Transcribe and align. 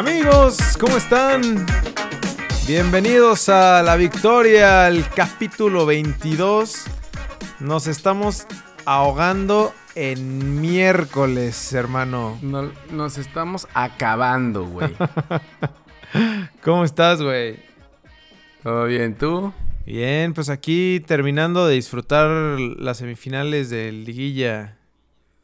Amigos, 0.00 0.56
¿cómo 0.80 0.96
están? 0.96 1.66
Bienvenidos 2.66 3.50
a 3.50 3.82
la 3.82 3.96
victoria, 3.96 4.88
el 4.88 5.06
capítulo 5.10 5.84
22. 5.84 6.86
Nos 7.60 7.86
estamos 7.86 8.46
ahogando 8.86 9.74
en 9.94 10.62
miércoles, 10.62 11.74
hermano. 11.74 12.38
No- 12.40 12.72
nos 12.90 13.18
estamos 13.18 13.68
acabando, 13.74 14.64
güey. 14.64 14.96
¿Cómo 16.64 16.84
estás, 16.84 17.20
güey? 17.20 17.58
¿Todo 18.62 18.86
bien, 18.86 19.18
tú? 19.18 19.52
Bien, 19.84 20.32
pues 20.32 20.48
aquí 20.48 21.04
terminando 21.06 21.66
de 21.66 21.74
disfrutar 21.74 22.58
las 22.58 22.96
semifinales 22.96 23.68
de 23.68 23.92
Liguilla. 23.92 24.78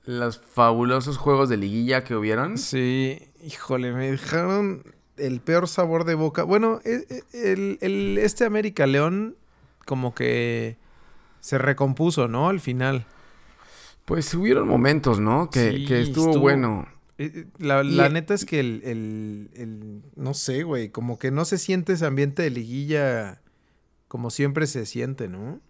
Los 0.07 0.39
fabulosos 0.39 1.19
juegos 1.19 1.51
de 1.51 1.59
liguilla 1.59 2.05
que 2.05 2.15
hubieron. 2.15 2.57
Sí, 2.59 3.19
híjole, 3.47 3.93
me 3.93 4.11
dejaron 4.11 4.83
el 5.17 5.41
peor 5.41 5.69
sabor 5.69 6.05
de 6.05 6.15
boca. 6.15 6.43
Bueno, 6.43 6.81
e- 6.85 7.07
e- 7.09 7.53
el, 7.53 7.79
el- 7.81 8.19
este 8.19 8.45
América 8.45 8.87
León 8.87 9.37
como 9.87 10.15
que 10.15 10.77
se 11.41 11.59
recompuso, 11.59 12.29
¿no? 12.29 12.49
Al 12.49 12.61
final. 12.61 13.07
Pues 14.05 14.33
hubieron 14.35 14.69
momentos, 14.69 15.21
¿no? 15.21 15.49
Que, 15.51 15.71
Sí, 15.73 15.85
que 15.87 16.03
estuvo, 16.03 16.27
estuvo- 16.27 16.43
bueno. 16.43 16.87
Eh, 17.19 17.47
La, 17.59 17.83
Y- 17.83 17.93
la 17.93 18.09
neta 18.09 18.35
es 18.35 18.45
que 18.45 18.61
el, 18.61 18.83
el- 18.85 19.51
el- 19.55 20.03
no 20.17 20.35
sé, 20.35 20.65
güey, 20.65 20.91
como 20.91 21.19
que 21.19 21.31
no 21.31 21.45
se 21.45 21.57
siente 21.59 21.95
ese 21.95 22.05
ambiente 22.07 22.43
de 22.43 22.51
liguilla 22.51 23.41
como 24.09 24.31
siempre 24.31 24.67
se 24.67 24.87
siente, 24.87 25.29
¿no? 25.29 25.61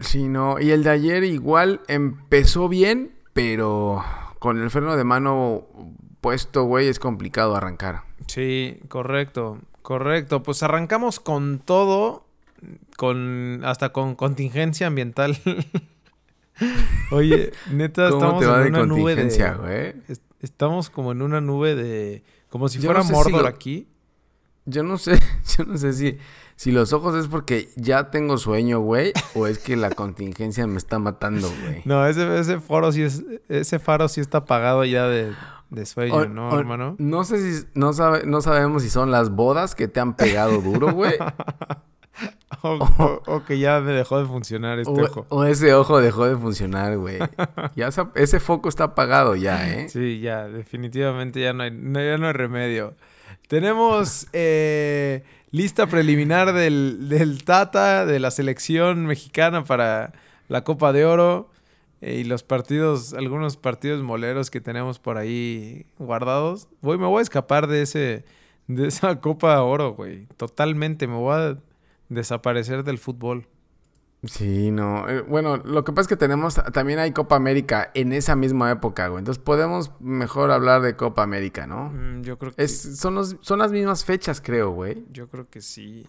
Sí, 0.00 0.28
no. 0.28 0.58
Y 0.60 0.70
el 0.70 0.82
de 0.84 0.90
ayer 0.90 1.24
igual 1.24 1.80
empezó 1.88 2.68
bien, 2.68 3.12
pero 3.32 4.02
con 4.38 4.60
el 4.62 4.70
freno 4.70 4.96
de 4.96 5.04
mano 5.04 5.66
puesto, 6.20 6.64
güey, 6.64 6.88
es 6.88 6.98
complicado 6.98 7.54
arrancar. 7.56 8.02
Sí, 8.26 8.78
correcto, 8.88 9.58
correcto. 9.82 10.42
Pues 10.42 10.62
arrancamos 10.62 11.20
con 11.20 11.58
todo, 11.58 12.24
con 12.96 13.62
hasta 13.64 13.90
con 13.92 14.14
contingencia 14.14 14.86
ambiental. 14.86 15.38
Oye, 17.10 17.52
neta, 17.70 18.10
¿Cómo 18.10 18.40
estamos 18.40 18.44
en 18.44 18.62
de 18.64 18.68
una 18.80 18.86
nube 18.86 19.14
de... 19.14 19.54
güey? 19.54 19.94
est- 20.08 20.22
Estamos 20.40 20.88
como 20.90 21.12
en 21.12 21.22
una 21.22 21.40
nube 21.40 21.74
de... 21.74 22.22
Como 22.48 22.68
si 22.68 22.78
Yo 22.78 22.84
fuera 22.86 23.00
no 23.00 23.04
sé 23.04 23.08
si 23.08 23.14
Mordor 23.14 23.42
lo- 23.42 23.48
aquí. 23.48 23.88
Yo 24.66 24.82
no 24.82 24.98
sé, 24.98 25.18
yo 25.56 25.64
no 25.64 25.78
sé 25.78 25.92
si, 25.94 26.18
si 26.56 26.70
los 26.72 26.92
ojos 26.92 27.14
es 27.16 27.26
porque 27.28 27.68
ya 27.76 28.10
tengo 28.10 28.38
sueño, 28.38 28.80
güey, 28.80 29.12
o 29.34 29.46
es 29.46 29.58
que 29.58 29.76
la 29.76 29.90
contingencia 29.90 30.66
me 30.66 30.76
está 30.78 30.98
matando, 30.98 31.48
güey. 31.62 31.82
No, 31.86 32.06
ese, 32.06 32.38
ese 32.38 32.60
foro 32.60 32.92
sí 32.92 33.02
es... 33.02 33.24
Ese 33.48 33.78
faro 33.78 34.08
sí 34.08 34.20
está 34.20 34.38
apagado 34.38 34.84
ya 34.84 35.06
de, 35.06 35.32
de 35.70 35.86
sueño, 35.86 36.14
O- 36.14 36.26
¿no, 36.26 36.48
o- 36.48 36.58
hermano? 36.58 36.96
No 36.98 37.24
sé 37.24 37.38
si, 37.60 37.66
no, 37.74 37.92
sabe, 37.92 38.22
no 38.26 38.40
sabemos 38.40 38.82
si 38.82 38.90
son 38.90 39.10
las 39.10 39.30
bodas 39.30 39.74
que 39.74 39.88
te 39.88 40.00
han 40.00 40.14
pegado 40.16 40.60
duro, 40.60 40.92
güey. 40.92 41.14
O, 42.62 43.42
que 43.46 43.58
ya 43.60 43.78
me 43.80 43.92
dejó 43.92 44.18
de 44.18 44.26
funcionar 44.26 44.80
este 44.80 45.02
ojo. 45.02 45.26
o 45.28 45.44
ese 45.44 45.72
ojo 45.74 46.00
dejó 46.00 46.26
de 46.26 46.36
funcionar, 46.36 46.96
güey. 46.96 47.18
Ya 47.76 47.92
sa- 47.92 48.10
ese 48.16 48.40
foco 48.40 48.68
está 48.68 48.84
apagado 48.84 49.36
ya, 49.36 49.68
¿eh? 49.78 49.88
Sí, 49.88 50.18
ya, 50.20 50.48
definitivamente 50.48 51.40
ya 51.40 51.52
no 51.52 51.62
hay, 51.62 51.70
no, 51.70 52.00
ya 52.02 52.18
no 52.18 52.26
hay 52.26 52.32
remedio. 52.32 52.94
Tenemos 53.46 54.26
eh, 54.32 55.22
lista 55.52 55.86
preliminar 55.86 56.52
del, 56.52 57.08
del 57.08 57.44
Tata, 57.44 58.04
de 58.06 58.18
la 58.18 58.30
selección 58.32 59.06
mexicana 59.06 59.62
para 59.62 60.12
la 60.48 60.64
Copa 60.64 60.92
de 60.92 61.04
Oro 61.04 61.50
y 62.00 62.24
los 62.24 62.42
partidos, 62.42 63.12
algunos 63.14 63.56
partidos 63.56 64.02
moleros 64.02 64.50
que 64.50 64.60
tenemos 64.60 64.98
por 64.98 65.16
ahí 65.18 65.86
guardados. 65.98 66.68
Voy, 66.80 66.98
me 66.98 67.06
voy 67.06 67.18
a 67.20 67.22
escapar 67.22 67.66
de 67.66 67.82
ese, 67.82 68.24
de 68.66 68.86
esa 68.88 69.20
Copa 69.20 69.60
Oro, 69.62 69.94
güey. 69.94 70.26
Totalmente, 70.36 71.06
me 71.08 71.16
voy 71.16 71.34
a 71.34 71.58
desaparecer 72.08 72.84
del 72.84 72.98
fútbol. 72.98 73.46
Sí, 74.24 74.72
no. 74.72 75.08
eh, 75.08 75.20
bueno, 75.20 75.58
lo 75.58 75.84
que 75.84 75.92
pasa 75.92 76.02
es 76.02 76.08
que 76.08 76.16
tenemos, 76.16 76.56
también 76.72 76.98
hay 76.98 77.12
Copa 77.12 77.36
América 77.36 77.92
en 77.94 78.12
esa 78.12 78.34
misma 78.34 78.68
época, 78.72 79.06
güey. 79.06 79.20
Entonces 79.20 79.40
podemos 79.42 79.92
mejor 80.00 80.50
hablar 80.50 80.82
de 80.82 80.96
Copa 80.96 81.22
América, 81.22 81.68
¿no? 81.68 81.90
Mm, 81.90 82.22
yo 82.22 82.36
creo 82.36 82.52
que 82.52 82.64
Es, 82.64 82.98
son, 82.98 83.14
los, 83.14 83.36
son 83.42 83.60
las 83.60 83.70
mismas 83.70 84.04
fechas, 84.04 84.40
creo, 84.40 84.70
güey. 84.72 85.04
Yo 85.12 85.28
creo 85.28 85.48
que 85.48 85.60
sí. 85.60 86.04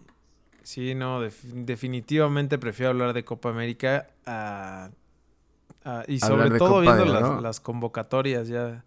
Sí, 0.63 0.95
no, 0.95 1.21
def- 1.21 1.43
definitivamente 1.53 2.57
prefiero 2.57 2.89
hablar 2.91 3.13
de 3.13 3.23
Copa 3.23 3.49
América 3.49 4.07
a- 4.25 4.89
a- 5.85 6.03
y 6.07 6.19
sobre 6.19 6.49
todo 6.57 6.69
Copa 6.79 6.95
viendo 6.95 7.41
las, 7.41 7.59
convocatorias 7.59 8.47
ya. 8.47 8.83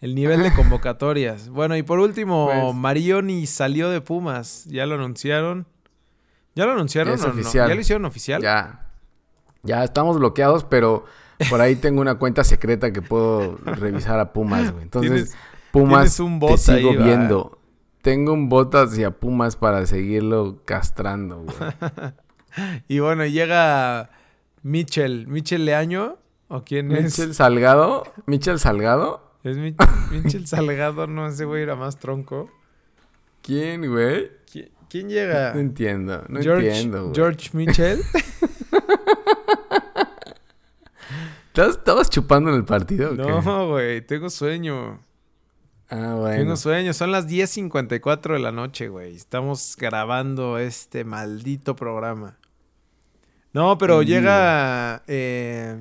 El 0.00 0.14
nivel 0.14 0.42
de 0.42 0.52
convocatorias. 0.52 1.48
Bueno, 1.50 1.76
y 1.76 1.82
por 1.82 1.98
último, 1.98 2.46
Pues- 2.52 2.74
Marioni 2.74 3.46
salió 3.46 3.90
de 3.90 4.00
Pumas. 4.00 4.64
¿Ya 4.66 4.86
lo 4.86 4.96
anunciaron? 4.96 5.66
¿Ya 6.54 6.66
lo 6.66 6.72
anunciaron 6.72 7.14
Ya 7.14 7.16
es 7.16 7.22
o 7.24 7.28
no? 7.28 7.32
oficial. 7.34 7.68
¿Ya 7.68 7.74
lo 7.74 7.80
hicieron 7.80 8.04
oficial? 8.04 8.42
Ya. 8.42 8.90
Ya 9.62 9.82
estamos 9.82 10.18
bloqueados, 10.18 10.64
pero 10.64 11.04
por 11.48 11.60
ahí 11.60 11.74
tengo 11.76 12.00
una 12.00 12.16
cuenta 12.16 12.44
secreta 12.44 12.92
que 12.92 13.00
puedo 13.02 13.56
revisar 13.64 14.20
a 14.20 14.32
Pumas, 14.32 14.70
güey. 14.72 14.82
Entonces, 14.84 15.30
Tienes- 15.32 15.36
Pumas, 15.72 16.16
tienes 16.16 16.20
un 16.20 16.38
te 16.40 16.58
sigo 16.58 16.90
ahí, 16.90 16.96
va. 16.96 17.04
viendo. 17.04 17.58
Tengo 18.02 18.32
un 18.34 18.48
bot 18.50 18.74
hacia 18.74 19.10
Pumas 19.12 19.56
para 19.56 19.86
seguirlo 19.86 20.60
castrando, 20.64 21.42
güey. 21.42 21.56
Y 22.88 23.00
bueno, 23.00 23.24
llega 23.26 24.10
Michel. 24.62 25.26
¿Michel 25.26 25.64
Leaño? 25.64 26.18
¿O 26.54 26.62
quién 26.64 26.92
es? 26.92 27.04
Michel 27.04 27.34
Salgado. 27.34 28.04
Michel 28.26 28.58
Salgado. 28.58 29.32
¿Es 29.42 29.56
Mi- 29.56 29.74
Michel 30.10 30.46
Salgado? 30.46 31.06
No, 31.06 31.26
ese 31.26 31.44
güey 31.44 31.62
era 31.62 31.74
más 31.76 31.98
tronco. 31.98 32.50
¿Quién, 33.42 33.90
güey? 33.90 34.30
¿Qui- 34.52 34.70
¿Quién 34.88 35.08
llega? 35.08 35.52
No 35.54 35.60
entiendo. 35.60 36.24
No 36.28 36.40
George, 36.40 36.68
entiendo, 36.68 37.02
güey. 37.04 37.14
George 37.16 37.50
Mitchell. 37.54 38.00
¿Estabas- 41.52 41.76
¿Estabas 41.76 42.10
chupando 42.10 42.50
en 42.50 42.56
el 42.56 42.64
partido? 42.64 43.12
o 43.12 43.16
qué? 43.16 43.22
no, 43.22 43.68
güey, 43.68 44.00
tengo 44.00 44.30
sueño. 44.30 45.00
Ah, 45.88 46.14
bueno. 46.18 46.36
Tengo 46.36 46.56
sueño. 46.56 46.92
Son 46.92 47.12
las 47.12 47.28
10.54 47.28 48.32
de 48.34 48.38
la 48.40 48.50
noche, 48.52 48.88
güey. 48.88 49.14
Estamos 49.14 49.76
grabando 49.78 50.58
este 50.58 51.04
maldito 51.04 51.76
programa. 51.76 52.38
No, 53.52 53.78
pero 53.78 53.98
Mm. 54.00 54.04
llega... 54.04 55.02
eh, 55.06 55.80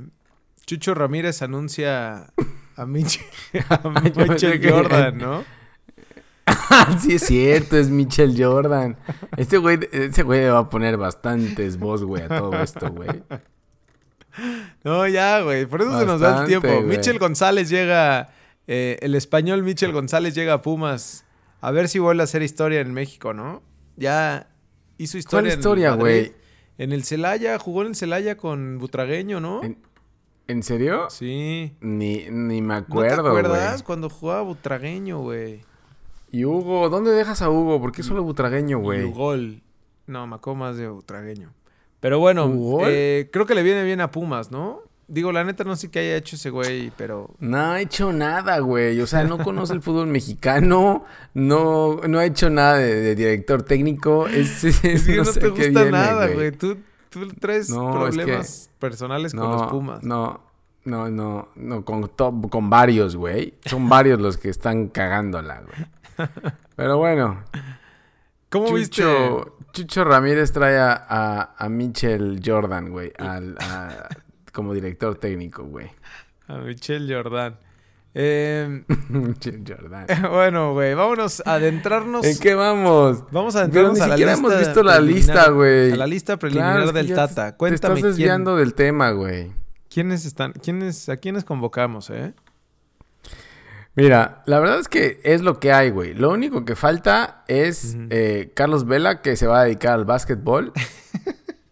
Chucho 0.65 0.93
Ramírez 0.93 1.41
anuncia 1.41 2.31
a 2.75 2.85
Mitchell, 2.85 3.25
a 3.69 3.91
que- 4.59 4.69
Jordan, 4.69 5.17
¿no? 5.19 5.43
Ah, 6.45 6.97
sí 7.01 7.15
es 7.15 7.23
cierto, 7.25 7.77
es 7.77 7.89
Michel 7.89 8.35
Jordan. 8.37 8.97
Este 9.37 9.57
güey, 9.57 9.79
ese 9.91 10.23
güey 10.23 10.41
le 10.41 10.49
va 10.49 10.59
a 10.59 10.69
poner 10.69 10.97
bastantes 10.97 11.77
voz, 11.79 12.03
güey, 12.03 12.23
a 12.23 12.27
todo 12.27 12.53
esto, 12.61 12.91
güey. 12.91 13.09
No, 14.83 15.07
ya, 15.07 15.41
güey. 15.41 15.65
Por 15.65 15.81
eso 15.81 15.97
se 15.99 16.05
nos 16.05 16.19
da 16.19 16.41
el 16.41 16.47
tiempo. 16.47 16.67
güey. 16.67 16.83
Michel 16.97 17.19
González 17.19 17.69
llega. 17.69 18.29
eh, 18.67 18.97
el 19.01 19.15
español 19.15 19.63
Michel 19.63 19.91
González 19.93 20.35
llega 20.35 20.53
a 20.53 20.61
Pumas. 20.61 21.25
A 21.61 21.71
ver 21.71 21.87
si 21.87 21.99
vuelve 21.99 22.21
a 22.23 22.25
hacer 22.25 22.41
historia 22.41 22.81
en 22.81 22.91
México, 22.93 23.33
¿no? 23.33 23.61
Ya 23.95 24.47
hizo 24.97 25.17
historia. 25.17 25.53
el 25.53 25.59
historia, 25.59 25.91
güey? 25.93 26.33
En 26.77 26.91
el 26.91 27.03
Celaya, 27.05 27.57
jugó 27.59 27.83
en 27.83 27.89
el 27.89 27.95
Celaya 27.95 28.35
con 28.35 28.79
Butragueño, 28.79 29.39
¿no? 29.39 29.63
¿En, 29.63 29.77
en 30.47 30.63
serio? 30.63 31.07
Sí. 31.09 31.73
Ni, 31.81 32.25
ni 32.29 32.61
me 32.61 32.75
¿No 32.75 32.83
te 32.83 32.91
acuerdo, 32.91 33.27
acuerdas 33.27 33.83
cuando 33.83 34.09
jugaba 34.09 34.41
Butragueño, 34.43 35.19
güey? 35.19 35.61
Y 36.31 36.45
Hugo, 36.45 36.89
¿dónde 36.89 37.11
dejas 37.11 37.41
a 37.41 37.49
Hugo? 37.49 37.79
¿Por 37.79 37.91
qué 37.91 38.01
solo 38.01 38.23
butragueño, 38.23 38.79
güey? 38.79 39.03
Ugol. 39.03 39.61
No, 40.07 40.25
me 40.25 40.35
acuerdo 40.35 40.55
más 40.59 40.77
de 40.77 40.87
Butragueño. 40.87 41.53
Pero 41.99 42.17
bueno, 42.19 42.51
eh, 42.87 43.29
creo 43.31 43.45
que 43.45 43.53
le 43.55 43.61
viene 43.63 43.83
bien 43.83 44.01
a 44.01 44.09
Pumas, 44.11 44.49
¿no? 44.51 44.81
Digo, 45.07 45.31
la 45.31 45.43
neta 45.43 45.63
no 45.63 45.75
sé 45.75 45.91
qué 45.91 45.99
haya 45.99 46.15
hecho 46.15 46.35
ese 46.37 46.49
güey, 46.49 46.91
pero 46.97 47.29
No 47.39 47.57
ha 47.57 47.81
hecho 47.81 48.11
nada, 48.11 48.57
güey. 48.59 48.99
O 48.99 49.05
sea, 49.05 49.23
no 49.25 49.37
conoce 49.37 49.73
el 49.73 49.81
fútbol 49.81 50.07
mexicano. 50.07 51.05
No, 51.35 51.97
no 52.07 52.19
ha 52.19 52.25
hecho 52.25 52.49
nada 52.49 52.77
de, 52.77 52.95
de 53.01 53.15
director 53.15 53.61
técnico. 53.63 54.27
Es, 54.27 54.63
es- 54.63 54.83
Es 54.83 55.03
que 55.05 55.17
no, 55.17 55.25
sé 55.25 55.39
te 55.39 55.49
gusta 55.49 55.65
viene, 55.83 55.91
nada, 55.91 56.27
güey. 56.29 56.51
Tú, 56.51 56.77
tú 57.13 57.27
traes 57.39 57.69
No, 57.69 58.07
es 58.07 58.15
que- 58.15 58.21
problemas 58.23 58.69
personales 58.79 59.33
con 59.33 59.51
los 59.51 59.63
Pumas. 59.67 60.03
no, 60.03 60.41
no, 60.85 61.09
no, 61.09 61.47
no, 61.55 61.85
con, 61.85 62.07
con 62.09 62.69
varios, 62.69 63.15
güey. 63.15 63.53
Son 63.65 63.87
varios 63.87 64.19
los 64.19 64.37
que 64.37 64.49
están 64.49 64.87
cagándola, 64.89 65.61
güey. 65.61 66.29
Pero 66.75 66.97
bueno, 66.97 67.43
¿Cómo 68.49 68.73
viste? 68.73 69.03
Chucho, 69.71 70.03
Ramírez 70.03 70.51
trae 70.51 70.77
a, 70.77 70.93
a, 71.09 71.55
a 71.57 71.69
Mitchell 71.69 72.39
Jordan, 72.45 72.89
güey, 72.91 73.11
al, 73.17 73.55
a- 73.59 74.07
como 74.51 74.73
director 74.73 75.15
técnico, 75.15 75.63
güey. 75.63 75.89
A 76.47 76.57
Michelle 76.57 77.11
Jordan. 77.11 77.57
Eh, 78.15 78.83
Jordan. 79.67 80.05
bueno, 80.31 80.73
güey, 80.73 80.93
vámonos 80.93 81.41
a 81.47 81.53
adentrarnos. 81.55 82.23
¿En 82.25 82.37
qué 82.37 82.53
vamos? 82.53 83.23
Vamos 83.31 83.55
a 83.55 83.67
Pero 83.67 83.87
adentrarnos 83.87 83.97
ni 83.97 84.03
a 84.03 84.07
la 84.07 84.13
siquiera 84.13 84.31
lista. 84.33 84.47
hemos 84.47 84.59
visto 84.59 84.83
la 84.83 84.99
lista, 84.99 85.49
güey. 85.49 85.91
A 85.91 85.95
la 85.95 86.05
lista 86.07 86.37
preliminar 86.37 86.75
Claro, 86.75 86.91
del 86.91 87.07
te- 87.07 87.15
Tata. 87.15 87.51
Te 87.53 87.57
Cuéntame 87.57 87.75
estás 87.75 87.93
quién- 87.93 88.07
desviando 88.11 88.55
del 88.55 88.75
tema, 88.75 89.09
güey. 89.11 89.51
quiénes 89.89 90.25
están, 90.25 90.51
quiénes, 90.53 91.09
a 91.09 91.17
quiénes 91.17 91.43
convocamos, 91.43 92.11
¿eh? 92.11 92.33
Mira, 93.95 94.43
la 94.45 94.59
verdad 94.59 94.79
es 94.79 94.87
que 94.87 95.19
es 95.23 95.41
lo 95.41 95.59
que 95.59 95.71
hay, 95.71 95.89
güey. 95.91 96.13
Lo 96.13 96.29
único 96.31 96.65
que 96.65 96.75
falta 96.75 97.43
es 97.47 97.95
eh, 98.09 98.51
Carlos 98.55 98.85
Vela, 98.85 99.21
que 99.21 99.35
se 99.35 99.45
va 99.47 99.61
a 99.61 99.63
dedicar 99.65 99.93
al 99.93 100.05
básquetbol. 100.05 100.71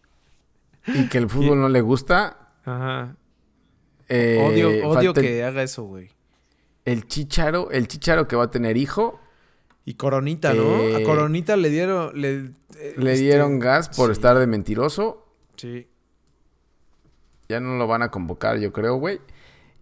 y 0.87 1.07
que 1.09 1.17
el 1.17 1.29
fútbol 1.29 1.59
no 1.61 1.69
le 1.69 1.81
gusta. 1.81 2.49
Ajá. 2.65 3.15
Eh, 4.07 4.39
Odio, 4.43 4.69
odio 4.89 4.93
falta 5.13 5.19
el- 5.21 5.25
que 5.27 5.43
haga 5.43 5.63
eso, 5.63 5.83
güey. 5.83 6.09
El 6.85 7.07
chicharo, 7.07 7.69
el 7.71 7.87
chicharo 7.87 8.27
que 8.27 8.35
va 8.35 8.45
a 8.45 8.49
tener 8.51 8.77
hijo, 8.77 9.19
Y 9.85 9.95
Coronita, 9.95 10.53
¿no? 10.53 10.79
Eh, 10.79 10.95
A 10.95 11.03
Coronita 11.03 11.55
le 11.55 11.69
dieron... 11.69 12.11
Le, 12.19 12.51
eh, 12.77 12.93
le 12.97 13.13
este, 13.13 13.25
dieron 13.25 13.59
gas 13.59 13.89
por 13.89 14.07
sí, 14.07 14.13
estar 14.13 14.37
de 14.37 14.47
mentiroso. 14.47 15.27
Sí. 15.57 15.87
Ya 17.49 17.59
no 17.59 17.75
lo 17.77 17.87
van 17.87 18.01
a 18.01 18.09
convocar, 18.09 18.57
yo 18.59 18.71
creo, 18.71 18.95
güey. 18.95 19.19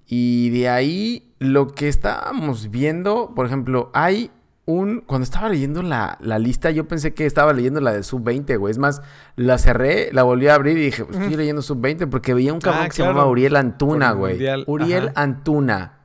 Y 0.08 0.50
de 0.50 0.70
ahí, 0.70 1.34
lo 1.40 1.68
que 1.68 1.88
estábamos 1.88 2.72
viendo, 2.72 3.34
por 3.36 3.46
ejemplo, 3.46 3.92
hay 3.94 4.32
un... 4.66 5.02
Cuando 5.02 5.24
estaba 5.24 5.50
leyendo 5.50 5.84
la, 5.84 6.18
la 6.20 6.40
lista, 6.40 6.72
yo 6.72 6.88
pensé 6.88 7.14
que 7.14 7.26
estaba 7.26 7.54
leyendo 7.54 7.80
la 7.80 7.94
de 7.94 8.04
Sub-20, 8.04 8.58
güey. 8.58 8.72
Es 8.72 8.80
más, 8.80 9.02
la 9.36 9.58
cerré, 9.58 10.10
la 10.12 10.24
volví 10.24 10.48
a 10.48 10.56
abrir 10.56 10.78
y 10.78 10.86
dije, 10.86 11.06
pues, 11.06 11.18
estoy 11.20 11.36
leyendo 11.36 11.62
Sub-20 11.62 12.10
porque 12.10 12.34
veía 12.34 12.54
un 12.54 12.60
cabrón 12.60 12.86
Ah, 12.86 12.88
que 12.90 12.96
se 12.96 13.04
llamaba 13.04 13.28
Uriel 13.30 13.56
Antuna, 13.56 14.12
güey. 14.14 14.40
Uriel 14.66 15.10
ajá. 15.10 15.22
Antuna. 15.22 15.99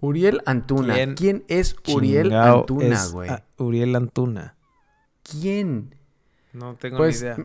Uriel 0.00 0.40
Antuna. 0.46 0.94
¿Quién 0.94 1.14
¿Quién, 1.14 1.44
es 1.48 1.76
Uriel 1.88 2.32
Antuna, 2.32 2.94
es 2.94 3.12
güey? 3.12 3.28
a- 3.30 3.44
Uriel 3.58 3.94
Antuna. 3.96 4.56
¿Quién? 5.22 5.94
No 6.52 6.74
tengo 6.76 6.96
Pues 6.96 7.22
ni 7.22 7.28
idea. 7.28 7.36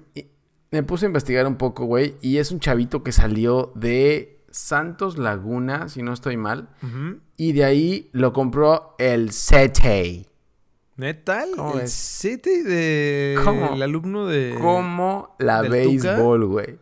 me 0.71 0.83
puse 0.83 1.05
a 1.05 1.07
investigar 1.07 1.45
un 1.47 1.55
poco, 1.57 1.85
güey, 1.85 2.15
y 2.21 2.37
es 2.37 2.51
un 2.51 2.59
chavito 2.59 3.03
que 3.03 3.11
salió 3.11 3.71
de 3.75 4.43
Santos 4.49 5.17
Laguna, 5.17 5.89
si 5.89 6.01
no 6.01 6.13
estoy 6.13 6.37
mal, 6.37 6.69
y 7.37 7.51
de 7.53 7.65
ahí 7.65 8.09
lo 8.13 8.31
compró 8.33 8.95
el 8.99 9.31
Sete. 9.31 10.25
¿Neta? 10.97 11.43
¿El- 11.43 11.57
¿Cómo 11.57 11.73
¿El 11.73 11.79
ves? 11.81 11.91
City 11.91 12.61
de... 12.61 13.37
¿Cómo? 13.43 13.73
El 13.73 13.81
alumno 13.81 14.27
de... 14.27 14.55
¿Cómo 14.61 15.35
la 15.39 15.61
¿del 15.61 15.71
béisbol, 15.71 16.45
güey? 16.45 16.79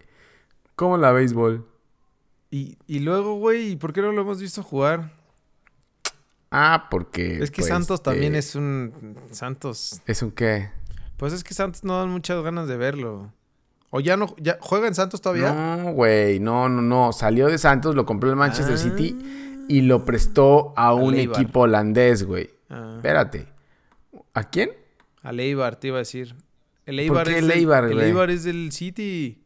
¿Cómo 0.76 0.98
la 0.98 1.12
béisbol? 1.12 1.66
Y, 2.52 2.78
y 2.86 3.00
luego, 3.00 3.40
güey, 3.40 3.72
¿y 3.72 3.76
por 3.76 3.92
qué 3.92 4.02
no 4.04 4.12
lo 4.12 4.22
hemos 4.22 4.40
visto 4.40 4.62
jugar? 4.62 5.12
Ah, 6.56 6.88
porque... 6.92 7.44
Es 7.44 7.50
que 7.52 7.62
pues, 7.62 7.68
Santos 7.68 8.04
también 8.04 8.36
eh, 8.36 8.40
es 8.40 8.56
un... 8.56 9.18
Santos... 9.32 10.02
¿Es 10.06 10.22
un 10.22 10.32
qué? 10.32 10.70
Pues 11.18 11.34
es 11.34 11.44
que 11.44 11.54
Santos 11.54 11.84
no 11.84 11.98
dan 12.00 12.10
muchas 12.10 12.42
ganas 12.44 12.68
de 12.68 12.78
verlo. 12.78 13.34
¿O 13.90 14.00
ya 14.00 14.18
no... 14.18 14.36
Ya, 14.38 14.58
¿Juega 14.62 14.88
en 14.88 14.96
Santos 14.96 15.20
todavía? 15.22 15.52
No, 15.52 15.94
güey, 15.94 16.40
no, 16.40 16.70
no, 16.70 16.82
no. 16.82 17.12
Salió 17.14 17.48
de 17.48 17.58
Santos, 17.58 17.96
lo 17.96 18.06
compró 18.06 18.30
el 18.30 18.36
Manchester 18.36 18.76
Ah. 18.76 18.78
City 18.78 19.18
y 19.68 19.82
lo 19.82 20.06
prestó 20.06 20.74
a 20.78 20.94
un 20.94 21.16
equipo 21.16 21.62
holandés, 21.62 22.24
güey. 22.24 22.50
Ah, 22.70 22.94
Espérate. 22.98 23.48
¿A 24.34 24.44
quién? 24.50 24.72
al 25.22 25.40
Eibar, 25.40 25.78
te 25.78 25.88
iba 25.88 25.98
a 25.98 26.00
decir. 26.00 26.36
El 26.86 27.08
¿Por 27.08 27.24
qué 27.24 27.32
es 27.32 27.38
el 27.38 27.48
del- 27.48 27.58
Eibar, 27.60 27.86
el 27.86 27.94
güey? 27.94 28.08
Eibar 28.08 28.30
es 28.30 28.44
del 28.44 28.72
City. 28.74 29.42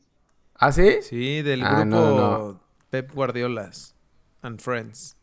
¿Ah, 0.56 0.72
sí? 0.72 0.98
Sí, 1.04 1.44
del 1.44 1.62
Ah, 1.64 1.82
grupo 1.82 1.86
no, 1.86 2.16
no. 2.18 2.62
Pep 2.90 3.12
Guardiolas 3.14 3.94
and 4.42 4.60
Friends. 4.60 5.17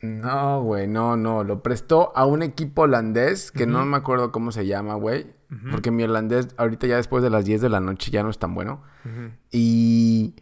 No, 0.00 0.62
güey, 0.62 0.86
no, 0.86 1.16
no. 1.16 1.42
Lo 1.44 1.62
prestó 1.62 2.12
a 2.16 2.24
un 2.26 2.42
equipo 2.42 2.82
holandés 2.82 3.50
que 3.50 3.66
no 3.66 3.84
me 3.84 3.96
acuerdo 3.96 4.30
cómo 4.32 4.52
se 4.52 4.66
llama, 4.66 4.94
güey. 4.94 5.26
Porque 5.70 5.90
mi 5.90 6.02
holandés 6.04 6.48
ahorita 6.58 6.86
ya 6.86 6.96
después 6.96 7.22
de 7.22 7.30
las 7.30 7.44
10 7.46 7.62
de 7.62 7.68
la 7.70 7.80
noche 7.80 8.10
ya 8.10 8.22
no 8.22 8.30
es 8.30 8.38
tan 8.38 8.54
bueno. 8.54 8.82
Y... 9.50 10.34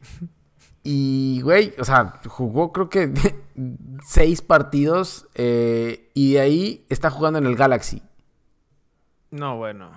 Y, 0.89 1.41
güey, 1.43 1.75
o 1.81 1.85
sea, 1.85 2.21
jugó 2.29 2.73
creo 2.73 2.89
que 2.89 3.13
seis 4.07 4.41
partidos 4.41 5.27
eh, 5.35 6.11
y 6.15 6.35
de 6.35 6.41
ahí 6.41 6.87
está 6.89 7.11
jugando 7.11 7.41
en 7.41 7.47
el 7.47 7.57
Galaxy. 7.57 8.05
No, 9.33 9.57
bueno. 9.57 9.91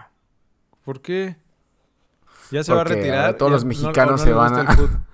¿Por 0.84 1.02
qué? 1.02 1.38
¿Ya 2.50 2.64
se 2.64 2.74
va 2.74 2.82
a 2.82 2.86
retirar? 2.86 3.36
todos 3.38 3.52
¿Ya 3.52 3.54
los 3.54 3.66
no- 3.66 3.70
mexicanos 3.70 4.20
no 4.22 4.26
se 4.26 4.34
van 4.34 4.68
a- 4.68 4.76